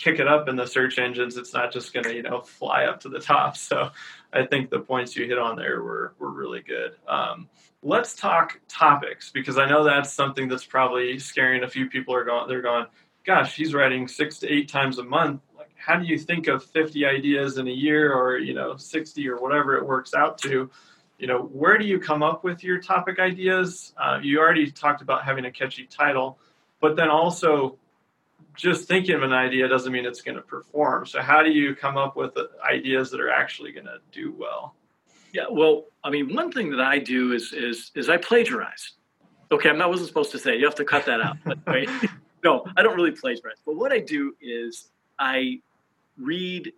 [0.03, 2.85] kick it up in the search engines it's not just going to you know fly
[2.85, 3.91] up to the top so
[4.33, 7.49] i think the points you hit on there were, were really good um,
[7.83, 12.25] let's talk topics because i know that's something that's probably scaring a few people are
[12.25, 12.87] going they're going
[13.25, 15.43] gosh, he's writing six to eight times a month.
[15.57, 19.29] Like, how do you think of 50 ideas in a year or, you know, 60
[19.29, 20.71] or whatever it works out to?
[21.19, 23.95] You know, where do you come up with your topic ideas?
[23.97, 26.39] Uh, you already talked about having a catchy title,
[26.81, 27.79] but then also
[28.55, 31.07] just thinking of an idea doesn't mean it's going to perform.
[31.07, 32.37] So, how do you come up with
[32.69, 34.75] ideas that are actually going to do well?
[35.33, 38.93] Yeah, well, I mean, one thing that I do is is is I plagiarize.
[39.51, 40.57] Okay, I'm not wasn't supposed to say.
[40.57, 41.37] You have to cut that out.
[41.45, 41.89] But, right?
[42.45, 43.57] no, I don't really plagiarize.
[43.65, 44.89] But what I do is
[45.19, 45.61] I
[46.19, 46.73] read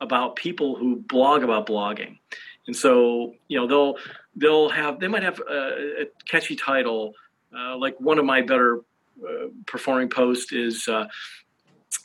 [0.00, 2.18] about people who blog about blogging,
[2.66, 3.96] and so you know they'll
[4.36, 7.14] they'll have they might have a, a catchy title.
[7.56, 8.80] Uh, like one of my better
[9.66, 11.06] performing post is uh,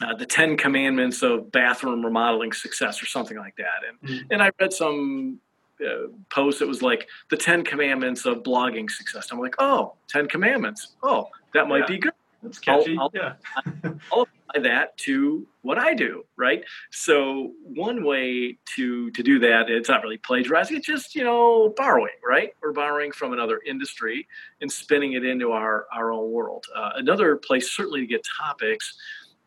[0.02, 3.82] uh, the Ten Commandments of Bathroom Remodeling Success or something like that.
[3.88, 4.28] And mm-hmm.
[4.32, 5.40] and I read some
[5.82, 9.30] uh, post that was like the Ten Commandments of blogging success.
[9.32, 10.96] I'm like, oh, Ten Commandments.
[11.04, 11.86] Oh, that might yeah.
[11.88, 12.14] be good.
[12.44, 12.98] That's catchy.
[12.98, 13.92] I'll, I'll, yeah.
[14.12, 14.28] I'll
[14.62, 16.64] that to what I do, right?
[16.92, 20.78] So one way to to do that, it's not really plagiarizing.
[20.78, 22.54] It's just you know borrowing, right?
[22.62, 24.28] We're borrowing from another industry
[24.62, 26.66] and spinning it into our our own world.
[26.76, 28.98] Uh, another place certainly to get topics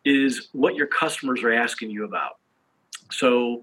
[0.05, 2.39] is what your customers are asking you about.
[3.11, 3.63] So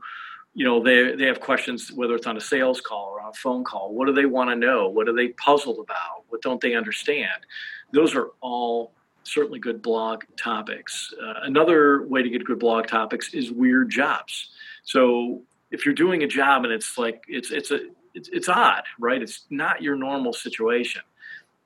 [0.54, 3.34] you know they they have questions whether it's on a sales call or on a
[3.34, 6.60] phone call what do they want to know what are they puzzled about what don't
[6.60, 7.46] they understand
[7.94, 8.92] those are all
[9.24, 11.14] certainly good blog topics.
[11.22, 14.50] Uh, another way to get good blog topics is weird jobs.
[14.84, 17.80] So if you're doing a job and it's like it's it's a
[18.14, 19.22] it's, it's odd right?
[19.22, 21.02] It's not your normal situation.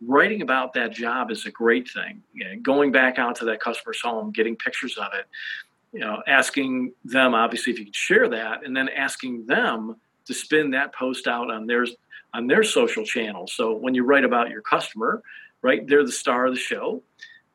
[0.05, 2.21] Writing about that job is a great thing.
[2.33, 5.25] You know, going back out to that customer's home getting pictures of it
[5.93, 10.33] you know, asking them obviously if you could share that, and then asking them to
[10.33, 11.85] spin that post out on their
[12.33, 13.53] on their social channels.
[13.53, 15.21] So when you write about your customer,
[15.61, 17.03] right, they're the star of the show.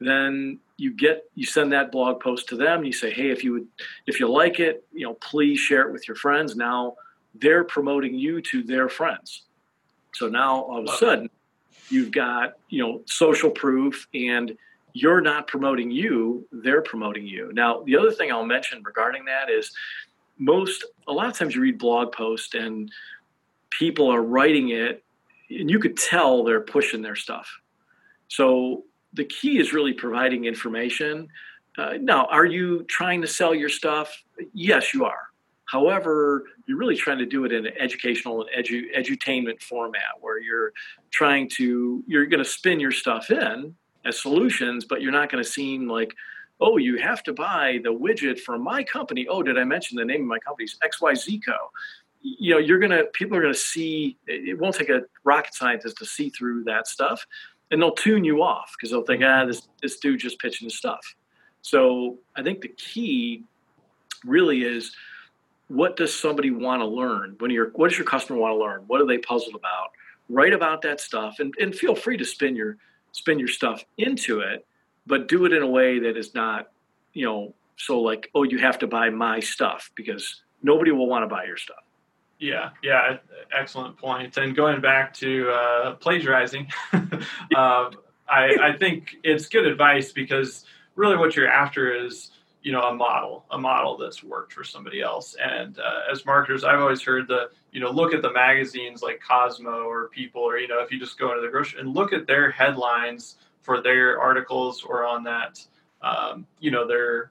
[0.01, 2.79] Then you get you send that blog post to them.
[2.79, 3.67] and You say, hey, if you would,
[4.07, 6.57] if you like it, you know, please share it with your friends.
[6.57, 6.97] Now
[7.35, 9.43] they're promoting you to their friends.
[10.15, 11.31] So now all of a sudden,
[11.89, 14.57] you've got you know social proof and
[14.93, 17.51] you're not promoting you, they're promoting you.
[17.53, 19.73] Now, the other thing I'll mention regarding that is
[20.39, 22.91] most, a lot of times you read blog posts and
[23.71, 25.05] people are writing it
[25.51, 27.49] and you could tell they're pushing their stuff.
[28.29, 31.29] So the key is really providing information.
[31.77, 34.23] Uh, now, are you trying to sell your stuff?
[34.53, 35.29] Yes, you are.
[35.67, 40.41] However, you're really trying to do it in an educational and edu- edutainment format where
[40.41, 40.73] you're
[41.11, 45.45] trying to, you're going to spin your stuff in as solutions, but you're not going
[45.45, 46.15] to seem like,
[46.61, 49.27] oh, you have to buy the widget from my company.
[49.29, 51.55] Oh, did I mention the name of my company's XYZ Co?
[52.23, 55.55] You know, you're going to, people are going to see, it won't take a rocket
[55.55, 57.25] scientist to see through that stuff
[57.71, 60.77] and they'll tune you off because they'll think, ah, this, this dude just pitching his
[60.77, 61.15] stuff.
[61.63, 63.45] So I think the key
[64.25, 64.95] really is
[65.69, 68.85] what does somebody want to learn when what does your customer want to learn?
[68.87, 69.91] What are they puzzled about?
[70.31, 72.79] Write about that stuff and, and feel free to spin your,
[73.13, 74.67] spin your stuff into it,
[75.07, 76.71] but do it in a way that is not,
[77.13, 81.23] you know, so like, oh, you have to buy my stuff because nobody will want
[81.23, 81.85] to buy your stuff.
[82.39, 83.17] Yeah, yeah,
[83.57, 84.37] excellent point.
[84.37, 87.91] And going back to uh, plagiarizing, uh,
[88.29, 92.31] I, I think it's good advice because really what you're after is
[92.63, 96.65] you know a model a model that's worked for somebody else and uh, as marketers
[96.65, 100.59] i've always heard the you know look at the magazines like cosmo or people or
[100.59, 103.81] you know if you just go into the grocery and look at their headlines for
[103.81, 105.65] their articles or on that
[106.03, 107.31] um, you know they're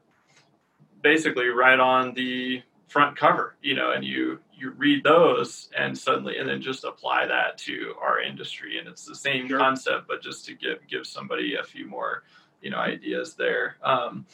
[1.04, 6.38] basically right on the front cover you know and you you read those and suddenly
[6.38, 9.60] and then just apply that to our industry and it's the same sure.
[9.60, 12.24] concept but just to give give somebody a few more
[12.62, 14.26] you know ideas there um,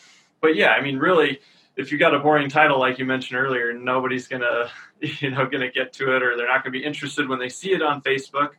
[0.43, 1.39] but yeah, I mean, really,
[1.77, 4.69] if you got a boring title like you mentioned earlier, nobody's gonna,
[4.99, 7.71] you know, gonna get to it, or they're not gonna be interested when they see
[7.71, 8.49] it on Facebook.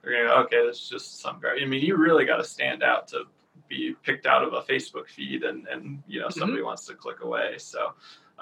[0.00, 1.56] They're gonna, go, okay, that's just some guy.
[1.60, 3.24] I mean, you really got to stand out to
[3.68, 6.38] be picked out of a Facebook feed, and and you know mm-hmm.
[6.38, 6.66] somebody mm-hmm.
[6.66, 7.56] wants to click away.
[7.58, 7.92] So.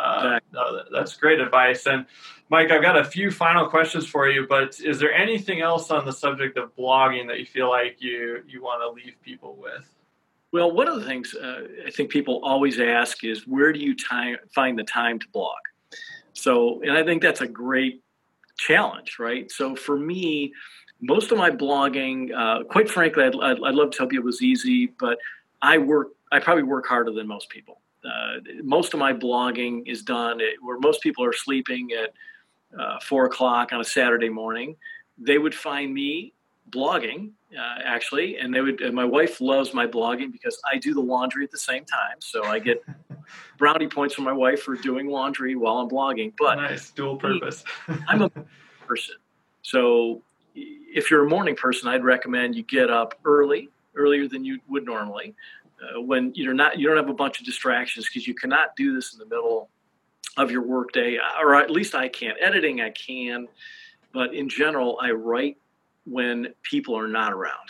[0.00, 1.86] Uh, no, that's great advice.
[1.86, 2.06] And
[2.48, 6.04] Mike, I've got a few final questions for you, but is there anything else on
[6.04, 9.88] the subject of blogging that you feel like you you want to leave people with?
[10.52, 13.94] Well, one of the things uh, I think people always ask is where do you
[13.94, 15.58] time, find the time to blog?
[16.32, 18.02] So, and I think that's a great
[18.58, 19.50] challenge, right?
[19.50, 20.52] So for me,
[21.00, 24.26] most of my blogging, uh, quite frankly, I'd, I'd, I'd, love to tell people it
[24.26, 25.18] was easy, but
[25.62, 27.80] I work, I probably work harder than most people.
[28.04, 32.12] Uh, most of my blogging is done at, where most people are sleeping at
[32.78, 34.76] uh, four o'clock on a Saturday morning.
[35.18, 36.32] They would find me
[36.70, 38.80] blogging uh, actually, and they would.
[38.80, 42.16] And my wife loves my blogging because I do the laundry at the same time,
[42.20, 42.82] so I get
[43.58, 46.32] brownie points from my wife for doing laundry while I'm blogging.
[46.38, 47.64] But nice dual purpose.
[48.08, 48.30] I'm a
[48.86, 49.16] person,
[49.62, 50.22] so
[50.54, 54.84] if you're a morning person, I'd recommend you get up early, earlier than you would
[54.84, 55.34] normally,
[55.82, 58.94] uh, when you're not you don't have a bunch of distractions because you cannot do
[58.94, 59.68] this in the middle
[60.36, 62.36] of your workday, or at least I can't.
[62.40, 63.48] Editing, I can,
[64.12, 65.58] but in general, I write
[66.04, 67.68] when people are not around.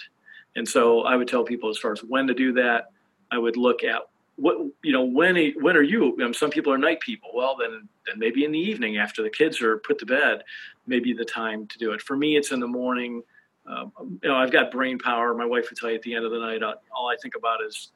[0.56, 2.90] And so I would tell people as far as when to do that,
[3.30, 4.02] I would look at
[4.36, 6.16] what you know when when are you?
[6.32, 7.30] Some people are night people.
[7.34, 10.42] Well, then then maybe in the evening after the kids are put to bed,
[10.86, 12.00] maybe the time to do it.
[12.00, 13.22] For me, it's in the morning.
[13.66, 13.92] Um,
[14.22, 15.34] you know, I've got brain power.
[15.34, 17.34] My wife would tell you at the end of the night, uh, all I think
[17.36, 17.90] about is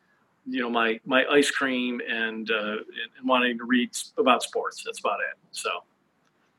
[0.47, 4.83] you know my my ice cream and uh, and wanting to read about sports.
[4.85, 5.39] That's about it.
[5.53, 5.71] So.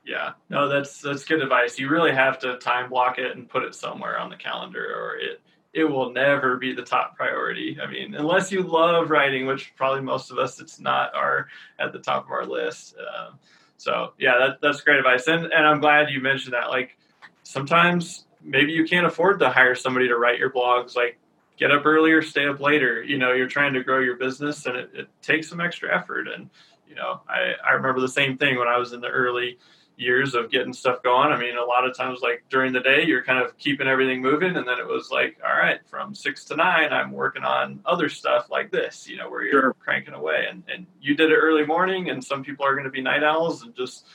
[0.08, 1.80] Yeah, no, that's that's good advice.
[1.80, 5.16] You really have to time block it and put it somewhere on the calendar, or
[5.16, 5.42] it
[5.76, 7.78] it will never be the top priority.
[7.82, 11.48] I mean, unless you love writing, which probably most of us, it's not our
[11.80, 12.96] at the top of our list.
[12.98, 13.32] Uh,
[13.78, 16.70] so yeah, that, that's great advice, and and I'm glad you mentioned that.
[16.70, 16.98] Like
[17.44, 20.96] sometimes maybe you can't afford to hire somebody to write your blogs.
[20.96, 21.20] Like
[21.58, 23.04] get up earlier, stay up later.
[23.04, 26.28] You know, you're trying to grow your business, and it, it takes some extra effort.
[26.28, 26.50] And
[26.88, 29.58] you know, I I remember the same thing when I was in the early
[29.98, 31.32] years of getting stuff going.
[31.32, 34.22] I mean, a lot of times, like during the day, you're kind of keeping everything
[34.22, 37.80] moving, and then it was like, all right, from six to nine, I'm working on
[37.86, 39.76] other stuff like this, you know, where you're sure.
[39.80, 40.48] cranking away.
[40.50, 43.24] And and you did it early morning, and some people are going to be night
[43.24, 44.06] owls, and just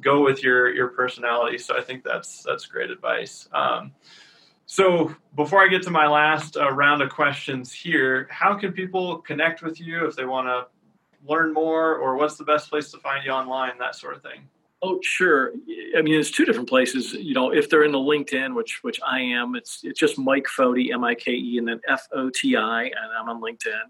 [0.00, 1.58] go with your your personality.
[1.58, 3.48] So I think that's that's great advice.
[3.52, 3.92] Um,
[4.66, 9.18] so before I get to my last uh, round of questions here, how can people
[9.18, 10.66] connect with you if they want to
[11.28, 14.48] learn more, or what's the best place to find you online, that sort of thing?
[14.82, 15.52] Oh, sure.
[15.96, 17.14] I mean, there's two different places.
[17.14, 20.46] You know, if they're in the LinkedIn, which which I am, it's it's just Mike
[20.46, 23.80] Foti, M I K E, and then F O T I, and I'm on LinkedIn.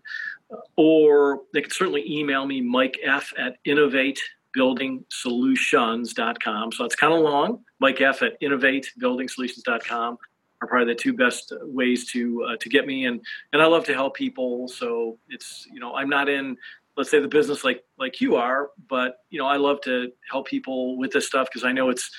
[0.50, 4.20] Uh, or they can certainly email me, Mike F at Innovate
[4.56, 6.72] innovatebuildingsolutions.com.
[6.72, 7.64] So it's kind of long.
[7.78, 10.16] Mike F at innovatebuildingsolutions.com
[10.60, 13.06] are probably the two best ways to uh, to get me.
[13.06, 13.20] And
[13.52, 14.68] and I love to help people.
[14.68, 16.56] So it's you know I'm not in
[16.96, 20.46] let's say the business like like you are but you know i love to help
[20.46, 22.10] people with this stuff because i know it's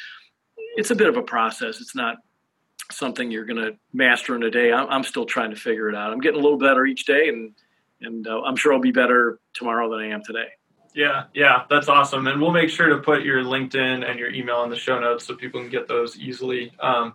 [0.75, 1.81] it's a bit of a process.
[1.81, 2.17] It's not
[2.91, 4.71] something you're going to master in a day.
[4.71, 6.13] I'm, I'm, still trying to figure it out.
[6.13, 7.53] I'm getting a little better each day and
[8.01, 10.47] and uh, i'm sure i'll be better tomorrow than i am today
[10.97, 14.63] yeah yeah that's awesome and we'll make sure to put your linkedin and your email
[14.63, 17.13] in the show notes so people can get those easily um,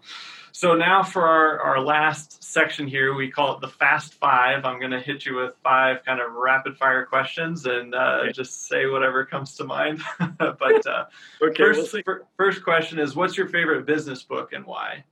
[0.55, 4.67] so now for our, our last section here, we call it the fast five.
[4.67, 8.33] I'm going to hit you with five kind of rapid fire questions and uh, okay.
[8.33, 10.03] just say whatever comes to mind.
[10.39, 11.07] but uh,
[11.43, 15.05] okay, first, we'll first question is what's your favorite business book and why?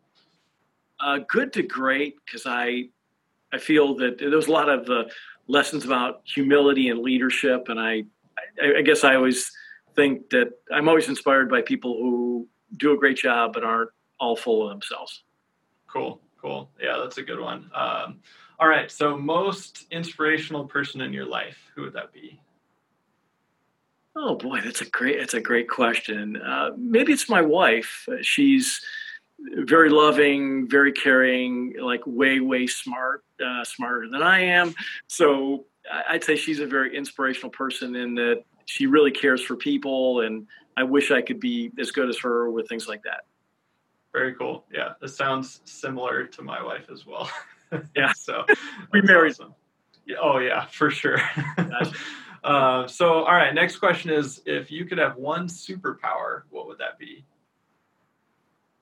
[1.01, 2.91] Uh, good to great because I
[3.51, 5.05] I feel that there's a lot of uh,
[5.49, 8.05] lessons about humility and leadership, and I,
[8.63, 9.51] I I guess I always
[9.97, 14.37] think that I'm always inspired by people who do a great job but aren't all
[14.37, 15.25] full of themselves.
[15.87, 16.71] Cool, cool.
[16.81, 17.71] Yeah, that's a good one.
[17.75, 18.21] Um,
[18.59, 22.41] all right, so most inspirational person in your life, who would that be?
[24.15, 26.37] Oh boy, that's a great that's a great question.
[26.37, 28.09] Uh, maybe it's my wife.
[28.23, 28.81] She's
[29.39, 34.75] very loving, very caring, like way way smart, uh, smarter than I am.
[35.07, 35.67] So
[36.09, 40.47] I'd say she's a very inspirational person in that she really cares for people, and
[40.77, 43.23] I wish I could be as good as her with things like that.
[44.13, 44.65] Very cool.
[44.73, 47.31] Yeah, this sounds similar to my wife as well.
[47.97, 48.13] yeah.
[48.13, 48.45] so
[48.93, 49.33] we married.
[49.33, 49.55] Awesome.
[50.07, 51.21] Yeah, oh yeah, for sure.
[52.45, 56.79] uh, so all right, next question is: If you could have one superpower, what would
[56.79, 57.25] that be?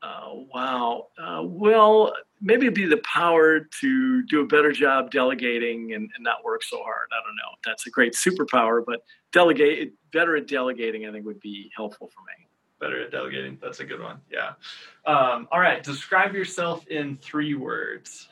[0.03, 1.09] Uh, wow.
[1.19, 6.23] Uh, well, maybe it'd be the power to do a better job delegating and, and,
[6.23, 7.09] not work so hard.
[7.11, 7.57] I don't know.
[7.65, 12.21] That's a great superpower, but delegate better at delegating, I think, would be helpful for
[12.21, 12.49] me
[12.81, 13.59] better at delegating.
[13.61, 14.21] That's a good one.
[14.31, 14.53] Yeah.
[15.07, 15.83] Um, all right.
[15.83, 18.29] Describe yourself in three words.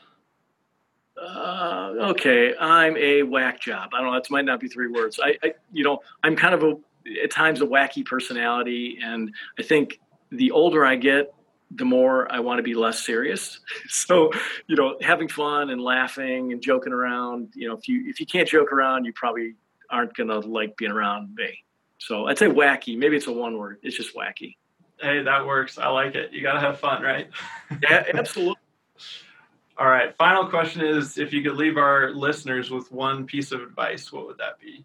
[1.19, 3.89] Uh, okay, I'm a whack job.
[3.93, 4.13] I don't know.
[4.13, 5.19] That might not be three words.
[5.21, 6.77] I, I, you know, I'm kind of a
[7.23, 9.99] at times a wacky personality, and I think
[10.29, 11.33] the older I get,
[11.71, 13.59] the more I want to be less serious.
[13.89, 14.31] So,
[14.67, 17.49] you know, having fun and laughing and joking around.
[17.55, 19.55] You know, if you if you can't joke around, you probably
[19.89, 21.63] aren't gonna like being around me.
[21.97, 22.97] So I'd say wacky.
[22.97, 23.79] Maybe it's a one word.
[23.81, 24.55] It's just wacky.
[24.99, 25.77] Hey, that works.
[25.77, 26.33] I like it.
[26.33, 27.29] You got to have fun, right?
[27.83, 28.55] yeah, absolutely.
[29.77, 30.15] All right.
[30.17, 34.25] Final question is if you could leave our listeners with one piece of advice, what
[34.25, 34.83] would that be?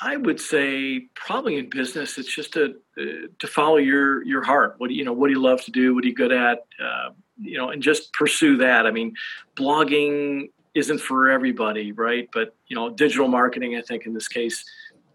[0.00, 4.76] I would say probably in business, it's just to uh, to follow your your heart.
[4.78, 5.12] What do you know?
[5.12, 5.94] What do you love to do?
[5.94, 6.66] What are you good at?
[6.82, 8.86] Uh, you know, and just pursue that.
[8.86, 9.14] I mean,
[9.56, 12.28] blogging isn't for everybody, right?
[12.32, 14.64] But you know, digital marketing, I think in this case,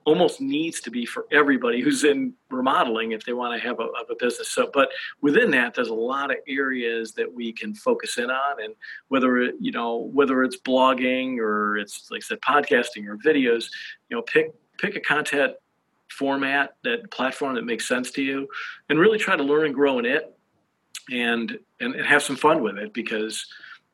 [0.05, 3.87] almost needs to be for everybody who's in remodeling if they want to have a,
[3.97, 4.49] have a, business.
[4.49, 4.89] So, but
[5.21, 8.75] within that, there's a lot of areas that we can focus in on, and
[9.07, 13.69] whether it, you know whether it's blogging or it's like I said, podcasting or videos,
[14.09, 14.53] you know, pick
[14.83, 15.53] pick a content
[16.09, 18.47] format that platform that makes sense to you,
[18.89, 20.37] and really try to learn and grow in it,
[21.11, 23.45] and and, and have some fun with it because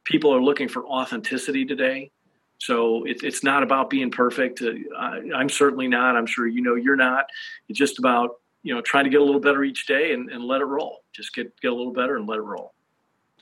[0.03, 2.11] people are looking for authenticity today
[2.59, 4.61] so it, it's not about being perfect.
[4.61, 6.15] Uh, I, I'm certainly not.
[6.15, 7.25] I'm sure you know you're not.
[7.69, 10.43] It's just about you know trying to get a little better each day and, and
[10.43, 11.03] let it roll.
[11.13, 12.73] Just get get a little better and let it roll.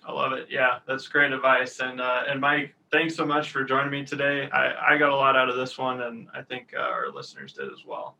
[0.05, 0.47] I love it.
[0.49, 1.79] Yeah, that's great advice.
[1.79, 4.49] And uh, and Mike, thanks so much for joining me today.
[4.51, 7.53] I, I got a lot out of this one, and I think uh, our listeners
[7.53, 8.17] did as well.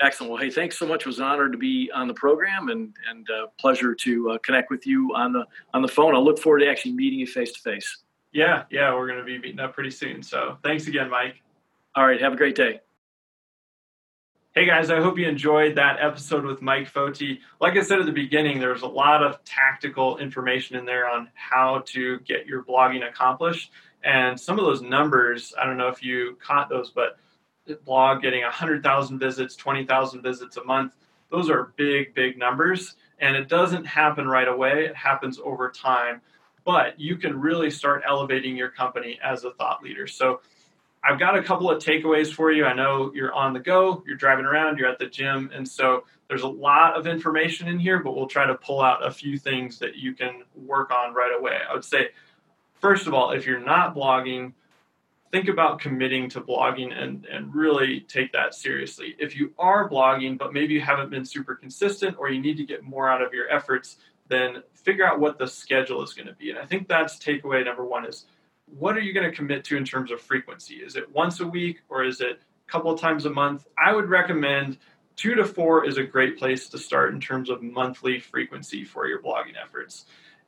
[0.00, 0.32] Excellent.
[0.32, 1.02] Well, hey, thanks so much.
[1.02, 4.38] It was an honor to be on the program, and and uh, pleasure to uh,
[4.38, 6.14] connect with you on the on the phone.
[6.14, 8.02] I look forward to actually meeting you face to face.
[8.32, 10.22] Yeah, yeah, we're going to be meeting up pretty soon.
[10.22, 11.42] So thanks again, Mike.
[11.94, 12.80] All right, have a great day.
[14.56, 17.40] Hey guys, I hope you enjoyed that episode with Mike Foti.
[17.60, 21.28] Like I said at the beginning, there's a lot of tactical information in there on
[21.34, 23.70] how to get your blogging accomplished.
[24.06, 27.18] And some of those numbers, I don't know if you caught those, but
[27.84, 30.94] blog getting 100,000 visits, 20,000 visits a month,
[31.30, 32.94] those are big, big numbers.
[33.18, 36.22] And it doesn't happen right away, it happens over time
[36.66, 40.08] but you can really start elevating your company as a thought leader.
[40.08, 40.40] So
[41.02, 42.66] I've got a couple of takeaways for you.
[42.66, 46.04] I know you're on the go, you're driving around, you're at the gym, and so
[46.28, 49.38] there's a lot of information in here, but we'll try to pull out a few
[49.38, 51.60] things that you can work on right away.
[51.70, 52.08] I would say,
[52.80, 54.52] first of all, if you're not blogging,
[55.32, 59.14] think about committing to blogging and, and really take that seriously.
[59.18, 62.64] If you are blogging, but maybe you haven't been super consistent or you need to
[62.64, 63.96] get more out of your efforts,
[64.28, 66.50] then figure out what the schedule is going to be.
[66.50, 68.26] And I think that's takeaway number one is
[68.66, 70.76] what are you going to commit to in terms of frequency?
[70.76, 73.66] Is it once a week or is it a couple of times a month?
[73.78, 74.78] I would recommend
[75.14, 79.06] two to four is a great place to start in terms of monthly frequency for
[79.06, 80.06] your blogging efforts.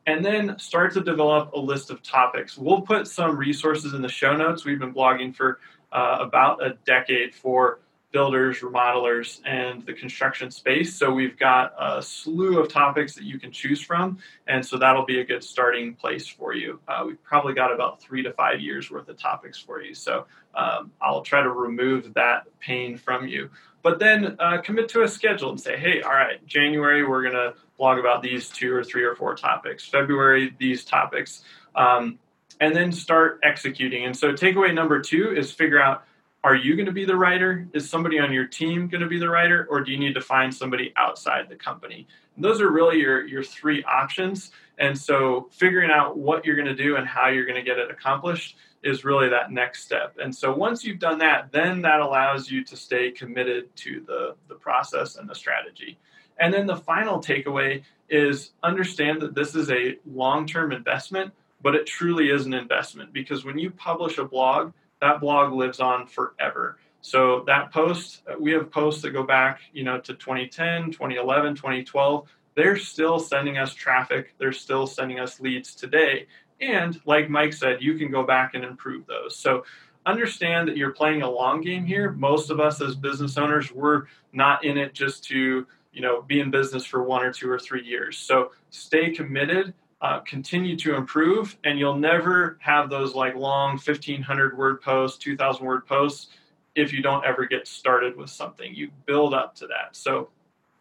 [0.08, 2.56] And then start to develop a list of topics.
[2.56, 4.64] We'll put some resources in the show notes.
[4.64, 5.60] We've been blogging for
[5.92, 7.80] uh, about a decade for
[8.10, 10.94] builders, remodelers, and the construction space.
[10.94, 15.04] So we've got a slew of topics that you can choose from, and so that'll
[15.04, 16.80] be a good starting place for you.
[16.88, 19.92] Uh, we've probably got about three to five years worth of topics for you.
[19.92, 23.50] So um, I'll try to remove that pain from you.
[23.82, 27.34] But then uh, commit to a schedule and say, hey, all right, January we're going
[27.34, 29.86] to blog about these two or three or four topics.
[29.86, 31.44] February these topics.
[31.74, 32.18] Um,
[32.60, 34.04] and then start executing.
[34.04, 36.04] And so, takeaway number two is figure out
[36.44, 37.66] are you going to be the writer?
[37.72, 40.20] Is somebody on your team going to be the writer, or do you need to
[40.20, 42.06] find somebody outside the company?
[42.36, 44.52] And those are really your your three options.
[44.78, 47.78] And so, figuring out what you're going to do and how you're going to get
[47.78, 50.16] it accomplished is really that next step.
[50.22, 54.36] And so, once you've done that, then that allows you to stay committed to the
[54.48, 55.98] the process and the strategy.
[56.38, 61.32] And then the final takeaway is understand that this is a long term investment,
[61.62, 65.80] but it truly is an investment because when you publish a blog that blog lives
[65.80, 66.78] on forever.
[67.00, 72.28] So that post, we have posts that go back, you know, to 2010, 2011, 2012.
[72.54, 74.34] They're still sending us traffic.
[74.38, 76.26] They're still sending us leads today.
[76.60, 79.36] And like Mike said, you can go back and improve those.
[79.36, 79.64] So
[80.04, 82.10] understand that you're playing a long game here.
[82.10, 85.66] Most of us as business owners, we're not in it just to,
[85.98, 88.16] you know, be in business for one or two or three years.
[88.16, 94.56] So stay committed uh, continue to improve and you'll never have those like long 1500
[94.56, 96.28] word posts 2000 word posts
[96.76, 98.72] if you don't ever get started with something.
[98.72, 99.96] You build up to that.
[99.96, 100.28] So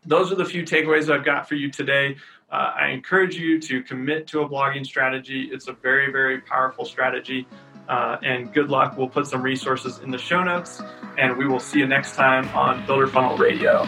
[0.06, 2.16] those are the few takeaways i've got for you today.
[2.52, 5.50] Uh, i encourage you to commit to a blogging strategy.
[5.52, 7.48] It's a very very powerful strategy
[7.90, 8.98] uh, and good luck.
[8.98, 10.80] We'll put some resources in the show notes
[11.18, 13.88] and we will see you next time on builder funnel radio